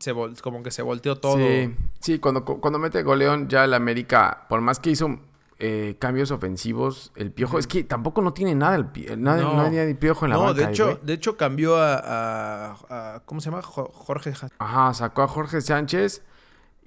se 0.00 0.12
como 0.42 0.64
que 0.64 0.72
se 0.72 0.82
volteó 0.82 1.16
todo. 1.16 1.36
Sí, 1.36 1.74
sí 2.00 2.18
cuando, 2.18 2.44
cuando 2.44 2.80
mete 2.80 2.98
el 2.98 3.04
gol 3.04 3.20
León, 3.20 3.48
ya 3.48 3.64
el 3.64 3.74
América, 3.74 4.46
por 4.48 4.60
más 4.60 4.80
que 4.80 4.90
hizo 4.90 5.20
eh, 5.58 5.96
cambios 5.98 6.30
ofensivos. 6.30 7.12
El 7.16 7.32
Piojo, 7.32 7.58
es 7.58 7.66
que 7.66 7.82
tampoco 7.82 8.22
no 8.22 8.32
tiene 8.32 8.54
nada 8.54 8.76
el 8.76 9.22
nada, 9.22 9.42
no. 9.42 9.54
nadie 9.56 9.84
de 9.84 9.94
Piojo 9.94 10.24
en 10.24 10.30
la 10.30 10.36
no, 10.36 10.54
de 10.54 10.64
hecho, 10.64 11.00
de 11.02 11.12
hecho 11.12 11.36
cambió 11.36 11.76
a, 11.78 13.22
¿cómo 13.24 13.40
se 13.40 13.50
llama? 13.50 13.62
Jorge 13.62 14.32
Ajá, 14.58 14.94
sacó 14.94 15.22
a 15.22 15.28
Jorge 15.28 15.60
Sánchez 15.60 16.22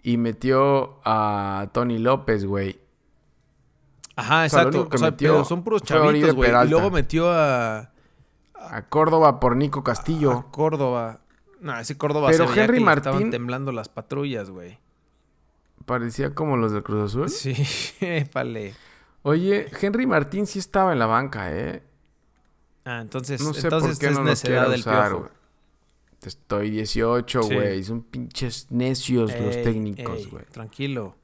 y 0.03 0.17
metió 0.17 0.99
a 1.03 1.69
Tony 1.73 1.99
López, 1.99 2.45
güey. 2.45 2.79
Ajá, 4.15 4.45
exacto. 4.45 4.87
pero 5.17 5.45
son 5.45 5.63
puros 5.63 5.81
chavitos, 5.83 6.33
güey. 6.33 6.51
Y 6.65 6.69
luego 6.69 6.91
metió 6.91 7.31
a, 7.31 7.91
a 8.55 8.81
Córdoba 8.89 9.39
por 9.39 9.55
Nico 9.55 9.83
Castillo. 9.83 10.31
A, 10.31 10.51
Córdoba. 10.51 11.21
No, 11.59 11.77
ese 11.77 11.97
Córdoba 11.97 12.29
Pero 12.31 12.51
Henry 12.53 12.79
Martín 12.79 13.11
estaban 13.11 13.31
temblando 13.31 13.71
las 13.71 13.89
patrullas, 13.89 14.49
güey. 14.49 14.79
Parecía 15.85 16.33
como 16.33 16.57
los 16.57 16.71
del 16.71 16.83
Cruz 16.83 17.11
Azul. 17.11 17.29
Sí, 17.29 17.55
vale. 18.33 18.73
Oye, 19.23 19.67
Henry 19.79 20.07
Martín 20.07 20.47
sí 20.47 20.59
estaba 20.59 20.93
en 20.93 20.99
la 20.99 21.05
banca, 21.05 21.55
¿eh? 21.55 21.83
Ah, 22.85 22.99
entonces, 23.01 23.41
no 23.41 23.53
sé 23.53 23.67
entonces 23.67 23.99
por 23.99 23.99
qué 23.99 24.13
no 24.13 24.23
lo 24.23 24.69
del 24.69 24.79
usar, 24.79 25.31
Te 26.19 26.29
estoy 26.29 26.71
18, 26.71 27.41
güey. 27.43 27.83
Son 27.83 28.01
pinches 28.01 28.67
necios 28.71 29.31
los 29.39 29.61
técnicos, 29.61 30.29
güey. 30.29 30.45
Tranquilo. 30.45 31.15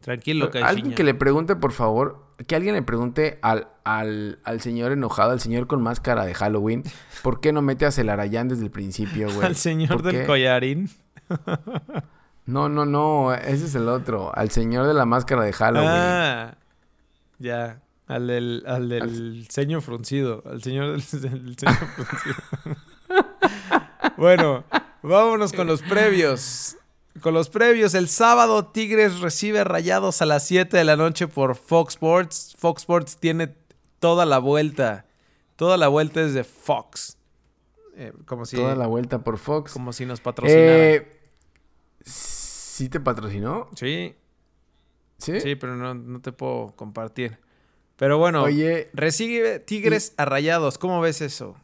Tranquilo, 0.00 0.50
que 0.50 0.58
Alguien 0.58 0.94
que 0.94 1.02
le 1.02 1.14
pregunte, 1.14 1.56
por 1.56 1.72
favor, 1.72 2.26
que 2.46 2.54
alguien 2.54 2.74
le 2.74 2.82
pregunte 2.82 3.38
al, 3.40 3.68
al, 3.84 4.38
al, 4.44 4.60
señor 4.60 4.92
enojado, 4.92 5.30
al 5.30 5.40
señor 5.40 5.66
con 5.66 5.82
máscara 5.82 6.26
de 6.26 6.34
Halloween, 6.34 6.82
¿por 7.22 7.40
qué 7.40 7.54
no 7.54 7.62
mete 7.62 7.86
a 7.86 7.90
Celarayán 7.90 8.48
desde 8.48 8.64
el 8.64 8.70
principio, 8.70 9.28
güey? 9.34 9.46
al 9.46 9.56
señor 9.56 10.02
del 10.02 10.26
collarín. 10.26 10.90
No, 12.46 12.68
no, 12.68 12.84
no, 12.84 13.32
ese 13.34 13.66
es 13.66 13.74
el 13.74 13.88
otro. 13.88 14.30
Al 14.34 14.50
señor 14.50 14.86
de 14.86 14.94
la 14.94 15.06
máscara 15.06 15.44
de 15.44 15.52
Halloween. 15.52 15.90
Ah, 15.90 16.56
ya. 17.38 17.80
Al 18.06 18.26
del, 18.26 18.64
al 18.66 18.88
del 18.88 19.46
ceño 19.50 19.80
fruncido. 19.80 20.42
Al 20.46 20.62
señor 20.62 20.92
del, 20.92 21.02
ceño 21.02 21.24
fruncido. 21.24 22.36
bueno, 24.18 24.64
vámonos 25.02 25.52
con 25.54 25.66
los 25.66 25.82
previos. 25.82 26.76
Con 27.20 27.32
los 27.32 27.48
previos, 27.48 27.94
el 27.94 28.08
sábado 28.08 28.66
Tigres 28.66 29.20
recibe 29.20 29.64
rayados 29.64 30.20
a 30.20 30.26
las 30.26 30.46
7 30.46 30.76
de 30.76 30.84
la 30.84 30.96
noche 30.96 31.28
por 31.28 31.54
Fox 31.54 31.94
Sports. 31.94 32.56
Fox 32.58 32.82
Sports 32.82 33.16
tiene 33.18 33.54
toda 34.00 34.26
la 34.26 34.38
vuelta 34.38 35.06
Toda 35.56 35.76
la 35.76 35.88
vuelta 35.88 36.20
es 36.20 36.34
de 36.34 36.42
Fox. 36.42 37.16
Eh, 37.96 38.12
como 38.26 38.44
si, 38.44 38.56
Toda 38.56 38.74
la 38.74 38.88
vuelta 38.88 39.20
por 39.20 39.38
Fox. 39.38 39.72
como 39.72 39.92
si 39.92 40.04
nos 40.04 40.20
patrocinara. 40.20 40.62
Eh, 40.66 41.20
¿Sí 42.04 42.33
te 42.88 43.00
patrocinó? 43.00 43.68
Sí, 43.76 44.14
¿Sí? 45.18 45.40
sí, 45.40 45.54
pero 45.54 45.76
no, 45.76 45.94
no 45.94 46.20
te 46.20 46.32
puedo 46.32 46.72
compartir. 46.76 47.38
Pero 47.96 48.18
bueno, 48.18 48.42
Oye, 48.42 48.90
recibe 48.92 49.60
Tigres 49.60 50.14
a 50.16 50.24
Rayados. 50.24 50.78
¿Cómo 50.78 51.00
ves 51.00 51.20
eso? 51.20 51.56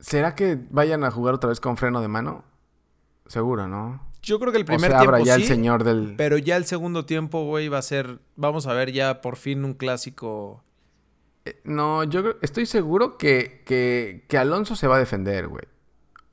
¿será 0.00 0.34
que 0.34 0.58
vayan 0.70 1.02
a 1.04 1.10
jugar 1.10 1.34
otra 1.34 1.48
vez 1.48 1.60
con 1.60 1.76
freno 1.78 2.00
de 2.02 2.08
mano? 2.08 2.44
Seguro, 3.26 3.68
¿no? 3.68 4.04
Yo 4.22 4.38
creo 4.38 4.52
que 4.52 4.58
el 4.58 4.64
O 4.64 4.66
primer 4.66 4.90
se 4.90 4.96
tiempo 4.98 5.14
abra 5.14 5.24
ya 5.24 5.36
sí, 5.36 5.42
el 5.42 5.48
señor 5.48 5.84
del... 5.84 6.14
pero 6.16 6.36
ya 6.36 6.56
el 6.56 6.64
segundo 6.66 7.06
tiempo, 7.06 7.44
güey, 7.44 7.68
va 7.68 7.78
a 7.78 7.82
ser... 7.82 8.18
Vamos 8.36 8.66
a 8.66 8.74
ver 8.74 8.92
ya 8.92 9.20
por 9.22 9.36
fin 9.36 9.64
un 9.64 9.72
clásico... 9.74 10.62
Eh, 11.46 11.58
No, 11.64 12.04
yo 12.04 12.22
creo- 12.22 12.36
estoy 12.42 12.66
seguro 12.66 13.16
que, 13.16 13.62
que, 13.64 14.24
que 14.28 14.36
Alonso 14.38 14.76
se 14.76 14.86
va 14.88 14.96
a 14.96 14.98
defender, 14.98 15.46
güey. 15.48 15.64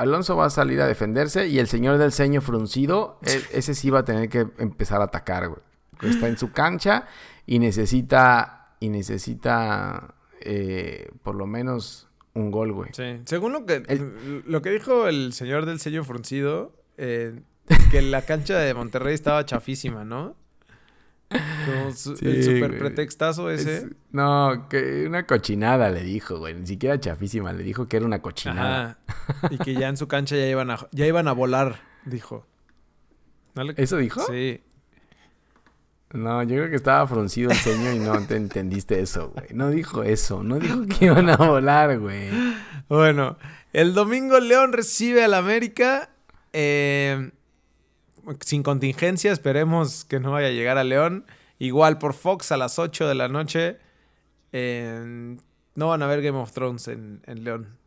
Alonso 0.01 0.35
va 0.35 0.45
a 0.45 0.49
salir 0.49 0.81
a 0.81 0.87
defenderse 0.87 1.47
y 1.47 1.59
el 1.59 1.67
señor 1.67 1.97
del 1.97 2.11
ceño 2.11 2.41
fruncido, 2.41 3.19
ese 3.23 3.73
sí 3.75 3.89
va 3.89 3.99
a 3.99 4.05
tener 4.05 4.29
que 4.29 4.47
empezar 4.57 5.01
a 5.01 5.05
atacar, 5.05 5.47
güey. 5.47 5.61
Está 6.01 6.27
en 6.27 6.37
su 6.37 6.51
cancha 6.51 7.05
y 7.45 7.59
necesita, 7.59 8.75
y 8.79 8.89
necesita 8.89 10.15
eh, 10.41 11.09
por 11.23 11.35
lo 11.35 11.45
menos 11.45 12.07
un 12.33 12.49
gol, 12.49 12.71
güey. 12.73 12.89
Sí. 12.93 13.21
Según 13.25 13.51
lo 13.53 13.65
que, 13.65 13.83
El- 13.87 14.43
lo 14.47 14.61
que 14.61 14.71
dijo 14.71 15.07
el 15.07 15.33
señor 15.33 15.65
del 15.65 15.79
sello 15.79 16.03
fruncido, 16.03 16.73
eh, 16.97 17.41
que 17.91 18.01
la 18.01 18.23
cancha 18.23 18.57
de 18.57 18.73
Monterrey 18.73 19.13
estaba 19.13 19.45
chafísima, 19.45 20.03
¿no? 20.05 20.35
Como 21.32 21.91
su- 21.94 22.17
Sí, 22.17 22.26
el 22.28 22.44
super 22.44 22.67
güey. 22.70 22.80
pretextazo 22.80 23.50
ese. 23.50 23.78
Es- 23.78 23.86
no, 24.12 24.67
que 24.70 25.06
una 25.08 25.26
cochinada 25.26 25.89
le 25.89 26.04
dijo, 26.04 26.38
güey. 26.39 26.54
Ni 26.56 26.67
siquiera 26.67 27.00
chafísima, 27.00 27.54
le 27.54 27.63
dijo 27.63 27.88
que 27.88 27.98
era 27.98 28.06
una 28.06 28.22
cochinada. 28.22 28.98
Ajá. 29.08 29.48
Y 29.50 29.58
que 29.58 29.74
ya 29.74 29.88
en 29.89 29.98
su 29.98 30.08
cancha 30.08 30.36
ya 30.36 30.48
iban 30.48 30.70
a, 30.72 30.78
ya 30.91 31.06
iban 31.06 31.28
a 31.28 31.32
volar, 31.34 31.80
dijo. 32.06 32.46
¿No 33.56 33.63
le- 33.63 33.74
¿Eso 33.78 33.98
dijo? 33.98 34.22
Sí. 34.30 34.62
No, 36.13 36.44
yo 36.44 36.58
creo 36.58 36.70
que 36.70 36.76
estaba 36.76 37.08
fruncido 37.08 37.52
el 37.52 37.58
ceño 37.58 37.94
y 37.94 38.00
no 38.00 38.20
te 38.28 38.36
entendiste 38.36 39.00
eso, 39.00 39.30
güey. 39.30 39.48
No 39.54 39.70
dijo 39.70 40.04
eso, 40.04 40.44
no 40.44 40.60
dijo 40.60 40.82
que 41.00 41.06
iban 41.06 41.30
a 41.30 41.38
volar, 41.38 41.98
güey. 42.00 42.30
Bueno, 42.89 43.38
el 43.72 43.94
domingo 43.94 44.38
León 44.41 44.74
recibe 44.74 45.24
al 45.24 45.34
América. 45.34 46.10
eh, 46.52 47.32
sin 48.41 48.63
contingencia, 48.63 49.31
esperemos 49.31 50.05
que 50.05 50.19
no 50.19 50.31
vaya 50.31 50.47
a 50.47 50.51
llegar 50.51 50.77
a 50.77 50.84
León. 50.84 51.25
Igual 51.60 51.97
por 51.99 52.13
Fox 52.13 52.51
a 52.51 52.57
las 52.57 52.79
8 52.79 53.07
de 53.07 53.15
la 53.15 53.27
noche. 53.27 53.77
eh, 54.51 55.38
no 55.75 55.88
van 55.88 56.01
a 56.03 56.07
ver 56.07 56.21
Game 56.21 56.38
of 56.38 56.51
Thrones 56.51 56.88
en, 56.89 57.21
en 57.25 57.43
León, 57.45 57.77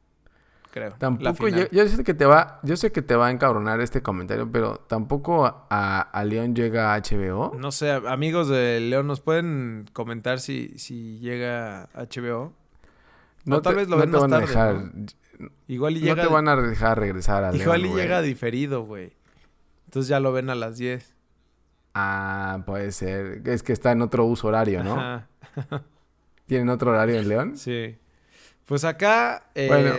creo. 0.71 0.95
Tampoco, 0.99 1.49
yo, 1.49 1.65
yo 1.71 1.87
sé 1.87 2.03
que 2.03 2.15
te 2.15 2.25
va, 2.25 2.61
yo 2.63 2.77
sé 2.79 2.93
que 2.93 3.03
te 3.03 3.15
va 3.15 3.27
a 3.27 3.31
encabronar 3.31 3.81
este 3.83 4.03
comentario, 4.03 4.51
pero 4.51 4.79
tampoco 4.89 5.45
a, 5.69 6.01
a 6.01 6.25
León 6.25 6.55
llega 6.55 6.95
a 6.95 6.99
HBO. 7.01 7.55
No 7.59 7.73
sé, 7.73 7.91
amigos 7.93 8.49
de 8.49 8.81
León, 8.81 9.07
¿nos 9.07 9.21
pueden 9.21 9.85
comentar 9.93 10.41
si, 10.41 10.79
si 10.79 11.19
llega 11.19 11.91
HBO? 11.95 12.55
No, 13.45 13.61
tal 13.61 13.75
te- 13.75 13.81
vez 13.81 13.89
lo 13.89 13.97
no 13.97 14.01
ven 14.03 14.11
te 14.11 14.17
más 14.17 14.23
van 14.23 14.33
a 14.33 14.37
tarde, 14.39 14.49
dejar, 14.49 14.75
¿no? 15.39 15.49
Igual 15.69 15.97
y 15.99 16.01
no 16.01 16.07
llega, 16.07 16.23
te 16.23 16.29
van 16.33 16.49
a 16.49 16.57
dejar 16.57 16.99
regresar 16.99 17.45
a 17.45 17.51
León, 17.51 17.61
igual 17.63 17.85
y 17.87 17.93
llega 17.93 18.23
diferido, 18.23 18.83
güey. 18.85 19.13
Entonces 19.95 20.09
ya 20.09 20.19
lo 20.19 20.33
ven 20.33 20.51
a 20.51 20.57
las 20.57 20.77
10. 20.77 21.15
Ah, 21.95 22.65
puede 22.67 22.91
ser. 22.91 23.43
Es 23.45 23.63
que 23.63 23.73
está 23.73 23.93
en 23.93 24.03
otro 24.03 24.25
uso 24.25 24.49
horario, 24.49 24.83
¿no? 24.83 24.95
Ajá. 25.01 25.29
¿Tienen 26.47 26.69
otro 26.69 26.91
horario 26.91 27.17
en 27.17 27.29
León? 27.29 27.57
Sí. 27.57 27.95
Pues 28.67 28.83
acá 28.83 29.45
eh, 29.55 29.69
Bueno. 29.69 29.95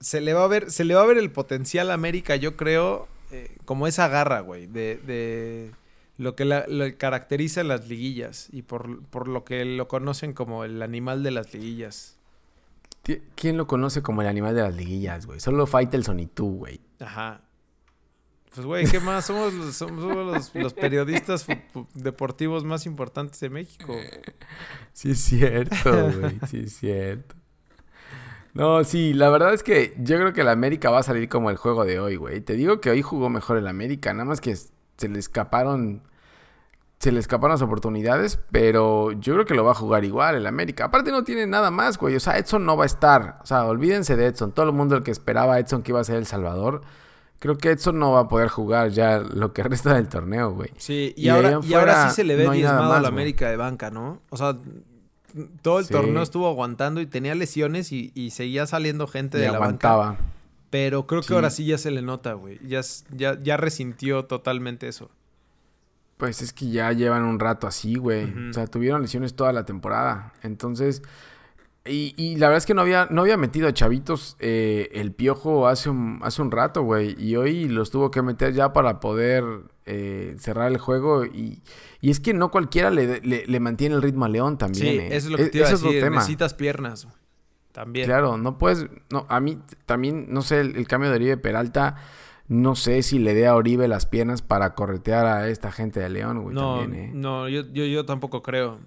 se 0.00 0.20
le 0.20 0.34
va 0.34 0.44
a 0.44 0.48
ver, 0.48 0.70
se 0.70 0.84
le 0.84 0.94
va 0.94 1.00
a 1.00 1.06
ver 1.06 1.16
el 1.16 1.30
potencial 1.32 1.90
a 1.90 1.94
América, 1.94 2.36
yo 2.36 2.58
creo, 2.58 3.08
eh, 3.30 3.56
como 3.64 3.86
esa 3.86 4.06
garra, 4.08 4.40
güey, 4.40 4.66
de, 4.66 4.98
de 4.98 5.70
lo 6.18 6.36
que 6.36 6.44
la, 6.44 6.66
lo 6.68 6.84
caracteriza 6.98 7.64
las 7.64 7.88
liguillas 7.88 8.48
y 8.52 8.60
por, 8.60 9.02
por 9.04 9.28
lo 9.28 9.44
que 9.44 9.64
lo 9.64 9.88
conocen 9.88 10.34
como 10.34 10.64
el 10.64 10.82
animal 10.82 11.22
de 11.22 11.30
las 11.30 11.54
liguillas. 11.54 12.18
¿Quién 13.34 13.56
lo 13.56 13.66
conoce 13.66 14.02
como 14.02 14.20
el 14.20 14.28
animal 14.28 14.54
de 14.54 14.60
las 14.60 14.76
liguillas, 14.76 15.24
güey? 15.24 15.40
Solo 15.40 15.66
Faitelson 15.66 16.20
y 16.20 16.26
tú, 16.26 16.58
güey. 16.58 16.80
Ajá. 17.00 17.40
Pues, 18.54 18.66
güey, 18.66 18.86
¿qué 18.86 19.00
más? 19.00 19.24
Somos, 19.24 19.52
los- 19.54 19.74
somos 19.74 20.52
los, 20.54 20.74
periodistas 20.74 21.46
deportivos 21.94 22.64
más 22.64 22.86
importantes 22.86 23.40
de 23.40 23.50
México. 23.50 23.94
Sí 24.92 25.12
es 25.12 25.20
cierto, 25.20 26.10
güey. 26.18 26.38
Sí 26.48 26.60
es 26.60 26.76
cierto. 26.76 27.34
No, 28.54 28.84
sí, 28.84 29.14
la 29.14 29.30
verdad 29.30 29.54
es 29.54 29.62
que 29.62 29.94
yo 29.98 30.16
creo 30.16 30.34
que 30.34 30.42
el 30.42 30.48
América 30.48 30.90
va 30.90 30.98
a 30.98 31.02
salir 31.02 31.28
como 31.28 31.48
el 31.50 31.56
juego 31.56 31.86
de 31.86 31.98
hoy, 31.98 32.16
güey. 32.16 32.42
Te 32.42 32.52
digo 32.54 32.80
que 32.80 32.90
hoy 32.90 33.00
jugó 33.00 33.30
mejor 33.30 33.56
el 33.56 33.66
América, 33.66 34.12
nada 34.12 34.26
más 34.26 34.42
que 34.42 34.54
se 34.54 35.08
le 35.08 35.18
escaparon 35.18 36.02
se 37.02 37.10
le 37.10 37.18
escaparon 37.18 37.54
las 37.54 37.62
oportunidades, 37.62 38.38
pero 38.52 39.10
yo 39.10 39.34
creo 39.34 39.44
que 39.44 39.54
lo 39.54 39.64
va 39.64 39.72
a 39.72 39.74
jugar 39.74 40.04
igual 40.04 40.36
el 40.36 40.46
América. 40.46 40.84
Aparte 40.84 41.10
no 41.10 41.24
tiene 41.24 41.48
nada 41.48 41.72
más, 41.72 41.98
güey. 41.98 42.14
O 42.14 42.20
sea, 42.20 42.38
Edson 42.38 42.64
no 42.64 42.76
va 42.76 42.84
a 42.84 42.86
estar. 42.86 43.40
O 43.42 43.46
sea, 43.46 43.64
olvídense 43.64 44.14
de 44.14 44.26
Edson. 44.26 44.52
Todo 44.52 44.66
el 44.66 44.72
mundo 44.72 44.94
el 44.94 45.02
que 45.02 45.10
esperaba 45.10 45.54
a 45.54 45.58
Edson 45.58 45.82
que 45.82 45.90
iba 45.90 45.98
a 45.98 46.04
ser 46.04 46.14
el 46.14 46.26
Salvador. 46.26 46.82
Creo 47.42 47.58
que 47.58 47.70
Edson 47.72 47.98
no 47.98 48.12
va 48.12 48.20
a 48.20 48.28
poder 48.28 48.48
jugar 48.48 48.90
ya 48.90 49.18
lo 49.18 49.52
que 49.52 49.64
resta 49.64 49.94
del 49.94 50.06
torneo, 50.08 50.52
güey. 50.52 50.70
Sí, 50.76 51.12
y, 51.16 51.28
ahora, 51.28 51.58
y 51.60 52.08
sí 52.08 52.14
se 52.14 52.22
le 52.22 52.36
ve 52.36 52.44
no 52.44 52.52
diezmado 52.52 52.92
a 52.92 53.00
la 53.00 53.08
güey. 53.08 53.12
América 53.12 53.50
de 53.50 53.56
banca, 53.56 53.90
¿no? 53.90 54.22
O 54.30 54.36
sea, 54.36 54.56
todo 55.60 55.80
el 55.80 55.86
Sí. 55.86 55.92
torneo 55.92 56.22
estuvo 56.22 56.46
aguantando 56.48 57.00
y 57.00 57.06
tenía 57.06 57.34
lesiones 57.34 57.90
y, 57.90 58.12
y 58.14 58.30
seguía 58.30 58.64
saliendo 58.68 59.08
gente 59.08 59.38
Y 59.38 59.40
de 59.40 59.46
la 59.48 59.58
banca. 59.58 59.90
aguantaba. 59.90 60.16
Pero 60.70 61.08
creo 61.08 61.22
que 61.22 61.26
Sí. 61.28 61.34
ahora 61.34 61.50
sí 61.50 61.66
ya 61.66 61.78
se 61.78 61.90
le 61.90 62.00
nota, 62.00 62.34
güey. 62.34 62.60
Ya, 62.64 62.80
ya, 63.10 63.36
ya 63.42 63.56
resintió 63.56 64.24
totalmente 64.26 64.86
eso. 64.86 65.10
Pues 66.18 66.42
es 66.42 66.52
que 66.52 66.70
ya 66.70 66.92
llevan 66.92 67.24
un 67.24 67.40
rato 67.40 67.66
así, 67.66 67.96
güey. 67.96 68.32
O 68.50 68.52
sea, 68.52 68.68
tuvieron 68.68 69.02
lesiones 69.02 69.34
toda 69.34 69.52
la 69.52 69.64
temporada. 69.64 70.32
Entonces, 70.44 71.02
y, 71.84 72.14
y 72.16 72.36
la 72.36 72.46
verdad 72.46 72.58
es 72.58 72.66
que 72.66 72.74
no 72.74 72.82
había, 72.82 73.08
no 73.10 73.22
había 73.22 73.36
metido 73.36 73.66
a 73.68 73.72
Chavitos 73.72 74.36
eh, 74.38 74.88
el 74.92 75.12
piojo 75.12 75.66
hace 75.66 75.90
un, 75.90 76.20
hace 76.22 76.40
un 76.42 76.50
rato, 76.50 76.82
güey. 76.82 77.14
Y 77.18 77.36
hoy 77.36 77.68
los 77.68 77.90
tuvo 77.90 78.10
que 78.10 78.22
meter 78.22 78.52
ya 78.52 78.72
para 78.72 79.00
poder 79.00 79.44
eh, 79.86 80.36
cerrar 80.38 80.70
el 80.70 80.78
juego. 80.78 81.24
Y, 81.24 81.60
y 82.00 82.10
es 82.10 82.20
que 82.20 82.34
no 82.34 82.50
cualquiera 82.50 82.90
le, 82.90 83.20
le- 83.20 83.46
le 83.46 83.60
mantiene 83.60 83.94
el 83.96 84.02
ritmo 84.02 84.24
a 84.24 84.28
León 84.28 84.58
también. 84.58 84.86
sí, 84.86 84.98
eh. 84.98 85.08
eso 85.16 85.26
es 85.26 85.30
lo 85.32 85.36
que 85.38 85.44
E- 85.44 85.48
te 85.48 85.58
iba 85.58 85.66
a 85.66 85.70
decir. 85.70 86.00
tema. 86.00 86.16
Necesitas 86.16 86.54
piernas. 86.54 87.04
güey. 87.04 87.16
También. 87.72 88.06
Claro, 88.06 88.36
no 88.36 88.58
puedes. 88.58 88.86
No, 89.10 89.24
a 89.28 89.40
mí 89.40 89.58
también, 89.86 90.26
no 90.28 90.42
sé, 90.42 90.60
el, 90.60 90.76
el 90.76 90.86
cambio 90.86 91.10
de 91.10 91.16
Oribe 91.16 91.36
Peralta. 91.36 91.96
No 92.48 92.74
sé 92.76 93.02
si 93.02 93.18
le 93.18 93.32
dé 93.34 93.46
a 93.46 93.56
Oribe 93.56 93.88
las 93.88 94.04
piernas 94.04 94.42
para 94.42 94.74
corretear 94.74 95.24
a 95.26 95.48
esta 95.48 95.72
gente 95.72 95.98
de 96.00 96.10
León, 96.10 96.42
güey. 96.42 96.54
no, 96.54 96.80
también, 96.80 97.04
eh. 97.06 97.10
no, 97.14 97.48
yo, 97.48 97.62
yo, 97.72 97.84
yo 97.86 98.04
tampoco 98.04 98.42
creo. 98.42 98.78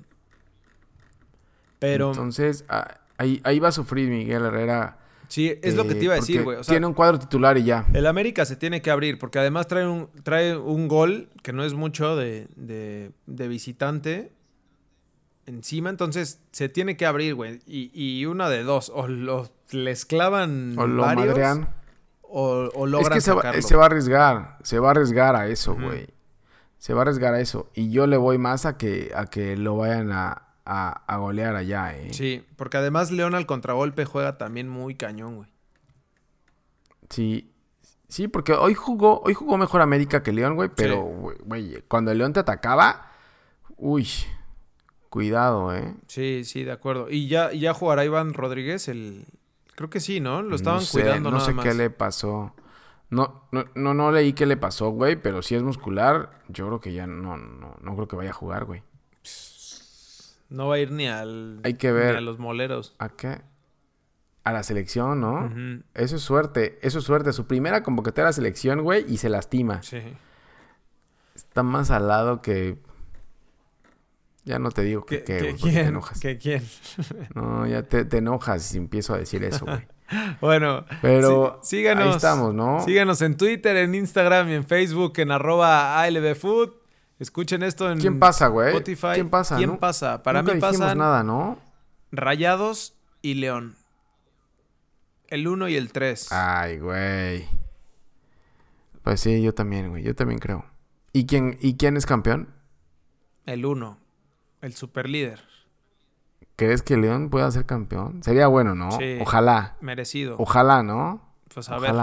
Pero 1.86 2.10
Entonces, 2.12 2.66
ah, 2.70 2.96
ahí, 3.18 3.42
ahí 3.44 3.60
va 3.60 3.70
a 3.70 3.72
sufrir 3.72 4.10
Miguel 4.10 4.44
Herrera. 4.46 4.98
sí, 5.28 5.54
es 5.62 5.76
lo 5.76 5.84
que 5.86 5.94
eh, 5.94 5.96
te 5.96 6.04
iba 6.06 6.14
a 6.14 6.18
decir, 6.18 6.38
porque 6.38 6.44
güey. 6.46 6.58
O 6.60 6.64
sea, 6.64 6.74
tiene 6.74 6.88
un 6.88 6.94
cuadro 6.94 7.18
titular 7.20 7.58
y 7.58 7.64
ya. 7.64 7.86
El 7.94 8.06
América 8.08 8.46
se 8.46 8.56
tiene 8.56 8.82
que 8.82 8.92
abrir 8.92 9.18
porque 9.20 9.40
además 9.40 9.68
trae 9.68 9.88
un, 9.88 10.10
trae 10.24 10.56
un 10.58 10.88
gol 10.88 11.30
que 11.44 11.54
no 11.54 11.64
es 11.64 11.74
mucho 11.74 12.16
de, 12.16 12.48
de- 12.56 13.12
de 13.26 13.48
visitante 13.48 14.32
encima, 15.46 15.90
entonces 15.90 16.40
se 16.52 16.70
tiene 16.70 16.98
que 16.98 17.06
abrir, 17.06 17.36
güey. 17.36 17.60
Y, 17.68 17.92
y 17.94 18.26
una 18.26 18.50
de 18.50 18.64
dos, 18.64 18.92
o 18.94 19.08
los 19.08 19.52
les 19.72 20.06
clavan 20.06 20.76
O 20.78 20.88
lo 20.88 21.04
varios, 21.04 21.28
madrean. 21.28 21.70
o, 22.24 22.70
o 22.74 22.86
Es 22.86 22.92
logran 22.92 23.14
que 23.14 23.22
se 23.22 23.32
va, 23.32 23.54
se 23.62 23.76
va 23.76 23.84
a 23.84 23.86
arriesgar. 23.88 24.58
Se 24.64 24.80
va 24.80 24.88
a 24.90 24.92
arriesgar 24.92 25.36
a 25.36 25.48
eso, 25.48 25.76
güey. 25.76 26.08
Se 26.78 26.94
va 26.94 27.00
a 27.00 27.04
arriesgar 27.04 27.34
a 27.34 27.40
eso. 27.40 27.70
Y 27.74 27.90
yo 27.92 28.06
le 28.08 28.18
voy 28.18 28.38
más 28.38 28.66
a 28.66 28.78
que, 28.78 29.12
a 29.16 29.26
que 29.26 29.56
lo 29.58 29.76
vayan 29.78 30.12
a, 30.12 30.45
a, 30.66 31.04
a 31.08 31.18
golear 31.18 31.56
allá, 31.56 31.96
eh. 31.96 32.12
Sí, 32.14 32.44
porque 32.56 32.78
además 32.78 33.12
León 33.12 33.36
al 33.36 33.46
contragolpe 33.46 34.06
juega 34.06 34.38
también 34.38 34.68
muy 34.68 34.96
cañón, 34.96 35.36
güey. 35.38 35.50
Sí. 37.10 37.52
Sí, 38.08 38.28
porque 38.28 38.54
hoy 38.54 38.74
jugó, 38.76 39.22
hoy 39.22 39.34
jugó 39.34 39.58
mejor 39.58 39.82
América 39.82 40.24
que 40.24 40.32
León, 40.32 40.56
güey. 40.56 40.70
Pero, 40.76 41.12
Sí. 41.36 41.42
güey, 41.46 41.82
cuando 41.88 42.12
el 42.12 42.18
León 42.20 42.34
te 42.34 42.40
atacaba, 42.40 43.12
uy, 43.78 44.08
cuidado, 45.10 45.76
eh. 45.76 45.96
Sí, 46.08 46.44
sí, 46.46 46.64
de 46.64 46.72
acuerdo. 46.72 47.08
Y 47.10 47.28
ya, 47.28 47.52
ya 47.52 47.74
jugará 47.74 48.06
Iván 48.06 48.34
Rodríguez, 48.34 48.88
el... 48.88 49.26
Creo 49.76 49.90
que 49.90 50.00
sí, 50.00 50.20
¿no? 50.22 50.42
Lo 50.42 50.56
estaban 50.56 50.80
no 50.80 50.86
sé, 50.86 51.02
cuidando 51.02 51.32
No 51.32 51.38
nada 51.38 51.48
sé 51.48 51.54
más. 51.54 51.66
qué 51.66 51.74
le 51.74 51.90
pasó. 51.90 52.54
No, 53.10 53.44
no, 53.52 53.66
no, 53.76 53.94
no 53.94 54.12
leí 54.12 54.34
qué 54.34 54.46
le 54.46 54.56
pasó, 54.58 54.90
güey, 54.90 55.16
pero 55.16 55.42
si 55.42 55.56
es 55.56 55.64
muscular, 55.64 56.32
yo 56.48 56.66
creo 56.68 56.80
que 56.80 56.94
ya 56.94 57.06
no, 57.08 57.38
no, 57.38 57.76
no 57.82 57.96
creo 57.96 58.08
que 58.08 58.16
vaya 58.16 58.30
a 58.30 58.34
jugar, 58.34 58.66
güey. 58.66 58.84
No 60.50 60.68
va 60.68 60.76
a 60.76 60.80
ir 60.80 60.92
ni 60.92 61.08
al... 61.08 61.60
Hay 61.64 61.74
que 61.76 61.88
ni 61.88 61.94
ver. 61.94 62.16
a 62.18 62.22
los 62.22 62.38
moleros. 62.40 62.96
¿A 63.00 63.10
qué? 63.10 63.42
A 64.44 64.52
la 64.54 64.62
selección, 64.64 65.20
¿no? 65.22 65.52
Eso 65.96 66.16
es 66.18 66.22
suerte, 66.22 66.78
eso 66.84 67.00
es 67.00 67.06
suerte. 67.06 67.34
Su 67.34 67.48
primera 67.48 67.82
convocatoria 67.84 68.28
a 68.28 68.30
la 68.30 68.34
selección, 68.34 68.84
güey, 68.84 69.04
y 69.12 69.18
se 69.18 69.30
lastima. 69.30 69.82
Sí. 69.82 70.02
Está 71.36 71.64
más 71.64 71.90
al 71.92 72.08
lado 72.08 72.42
que... 72.42 72.78
Ya 74.44 74.60
no 74.60 74.70
te 74.70 74.84
digo 74.84 75.04
que, 75.08 75.24
¿Qué, 75.24 75.24
qué, 75.24 75.34
qué- 75.38 75.40
güey, 75.42 75.52
porque 75.54 75.66
te 75.70 75.74
quién? 75.74 75.88
enojas. 75.88 76.20
¿Qué 76.20 76.38
quién? 76.38 76.64
No, 77.34 77.66
ya 77.66 77.82
te, 77.82 78.06
te 78.06 78.18
enojas 78.18 78.62
si 78.62 78.78
empiezo 78.78 79.16
a 79.16 79.18
decir 79.18 79.44
eso, 79.44 79.66
güey. 79.66 79.88
Bueno, 80.40 80.86
Pero 81.02 81.60
sí- 81.64 81.78
síganos. 81.78 82.06
ahí 82.06 82.16
estamos, 82.16 82.54
¿no? 82.54 82.80
Síganos 82.86 83.24
en 83.24 83.38
Twitter, 83.38 83.76
en 83.78 83.96
Instagram 83.96 84.50
y 84.50 84.54
en 84.54 84.64
Facebook 84.64 85.14
en 85.18 85.32
arroba 85.32 86.00
ALBFood. 86.00 86.74
Escuchen 87.20 87.64
esto 87.64 87.90
en 87.92 88.00
¿Quién 88.00 88.20
pasa, 88.20 88.48
güey? 88.48 88.70
Spotify. 88.70 89.14
¿Quién 89.14 89.30
pasa? 89.30 89.56
¿Quién 89.58 89.70
Nu- 89.72 89.80
pasa? 89.80 90.22
Para 90.22 90.42
Nunca 90.42 90.56
mí 90.56 90.60
pasan 90.62 90.98
nada, 90.98 91.24
¿no? 91.24 91.58
Rayados 92.12 92.94
y 93.22 93.36
León. 93.36 93.76
El 95.28 95.48
1 95.48 95.70
y 95.70 95.76
el 95.76 95.92
3. 95.92 96.32
Ay, 96.32 96.80
güey. 96.80 97.48
Pues 99.04 99.22
sí, 99.22 99.42
yo 99.42 99.54
también, 99.54 99.90
güey. 99.90 100.04
Yo 100.04 100.14
también 100.16 100.40
creo. 100.40 100.66
¿Y 101.14 101.26
quién, 101.26 101.58
¿Y 101.62 101.78
quién 101.78 101.96
es 101.98 102.06
campeón? 102.06 102.50
El 103.46 103.66
1. 103.66 103.98
El 104.62 104.74
superlíder. 104.74 105.42
¿Crees 106.58 106.82
que 106.82 106.98
León 106.98 107.30
pueda 107.30 107.50
ser 107.52 107.66
campeón? 107.66 108.24
Sería 108.24 108.48
bueno, 108.48 108.76
¿no? 108.76 108.92
Sí. 108.92 109.18
Ojalá. 109.22 109.76
Merecido. 109.82 110.36
Ojalá, 110.40 110.84
¿no? 110.84 111.22
Pues 111.54 111.70
a 111.70 111.78
ver. 111.80 111.94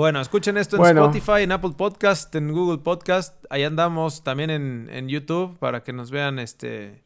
Bueno, 0.00 0.22
escuchen 0.22 0.56
esto 0.56 0.76
en 0.76 0.80
Bueno. 0.80 1.10
Spotify, 1.10 1.42
en 1.42 1.52
Apple 1.52 1.74
Podcast, 1.76 2.34
en 2.34 2.52
Google 2.54 2.78
Podcast. 2.78 3.44
Ahí 3.50 3.64
andamos 3.64 4.24
también 4.24 4.48
en, 4.48 4.88
en 4.90 5.10
YouTube 5.10 5.58
para 5.58 5.82
que 5.82 5.92
nos 5.92 6.10
vean 6.10 6.38
este 6.38 7.04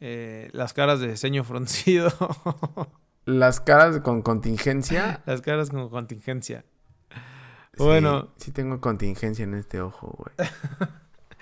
eh, 0.00 0.50
las 0.52 0.74
caras 0.74 1.00
de 1.00 1.16
ceño 1.16 1.44
fruncido. 1.44 2.12
Las 3.24 3.60
caras 3.60 4.00
con 4.00 4.20
contingencia. 4.20 5.22
las 5.24 5.40
caras 5.40 5.70
con 5.70 5.88
contingencia. 5.88 6.66
Sí, 7.10 7.82
Bueno. 7.82 8.28
Sí, 8.36 8.52
tengo 8.52 8.82
contingencia 8.82 9.44
en 9.44 9.54
este 9.54 9.80
ojo, 9.80 10.14
güey. 10.18 10.48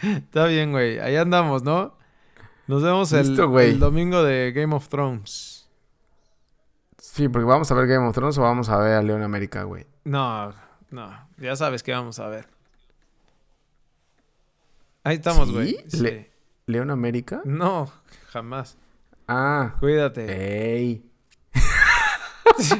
Está 0.18 0.46
bien, 0.46 0.70
güey. 0.70 1.00
Ahí 1.00 1.16
andamos, 1.16 1.64
¿no? 1.64 1.96
Nos 2.68 2.84
vemos 2.84 3.12
el, 3.12 3.26
Listo, 3.30 3.58
el 3.58 3.80
domingo 3.80 4.22
de 4.22 4.52
Game 4.52 4.76
of 4.76 4.86
Thrones. 4.88 5.68
Sí, 6.98 7.28
porque 7.28 7.46
vamos 7.46 7.68
a 7.72 7.74
ver 7.74 7.88
Game 7.88 8.06
of 8.06 8.14
Thrones 8.14 8.38
o 8.38 8.42
vamos 8.42 8.68
a 8.68 8.78
ver 8.78 8.94
a 8.94 9.02
León 9.02 9.22
América, 9.22 9.64
güey. 9.64 9.84
No, 10.04 10.52
no. 10.90 11.28
Ya 11.38 11.56
sabes 11.56 11.82
que 11.82 11.92
vamos 11.92 12.18
a 12.18 12.28
ver. 12.28 12.46
Ahí 15.04 15.16
estamos, 15.16 15.48
¿Sí? 15.48 15.54
güey. 15.54 15.84
Sí. 15.88 16.00
Le- 16.00 16.30
¿León 16.66 16.90
América? 16.90 17.40
No, 17.44 17.90
jamás. 18.30 18.76
Ah. 19.26 19.76
Cuídate. 19.80 20.76
Ey. 20.76 21.02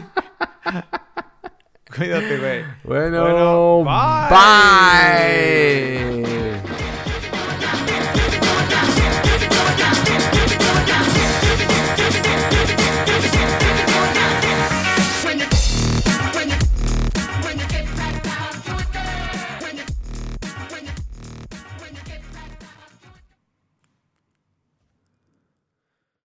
Cuídate, 1.97 2.38
güey. 2.38 2.64
Bueno, 2.85 3.23
Bueno, 3.23 3.85
bye. 3.85 4.29
bye. 4.31 6.18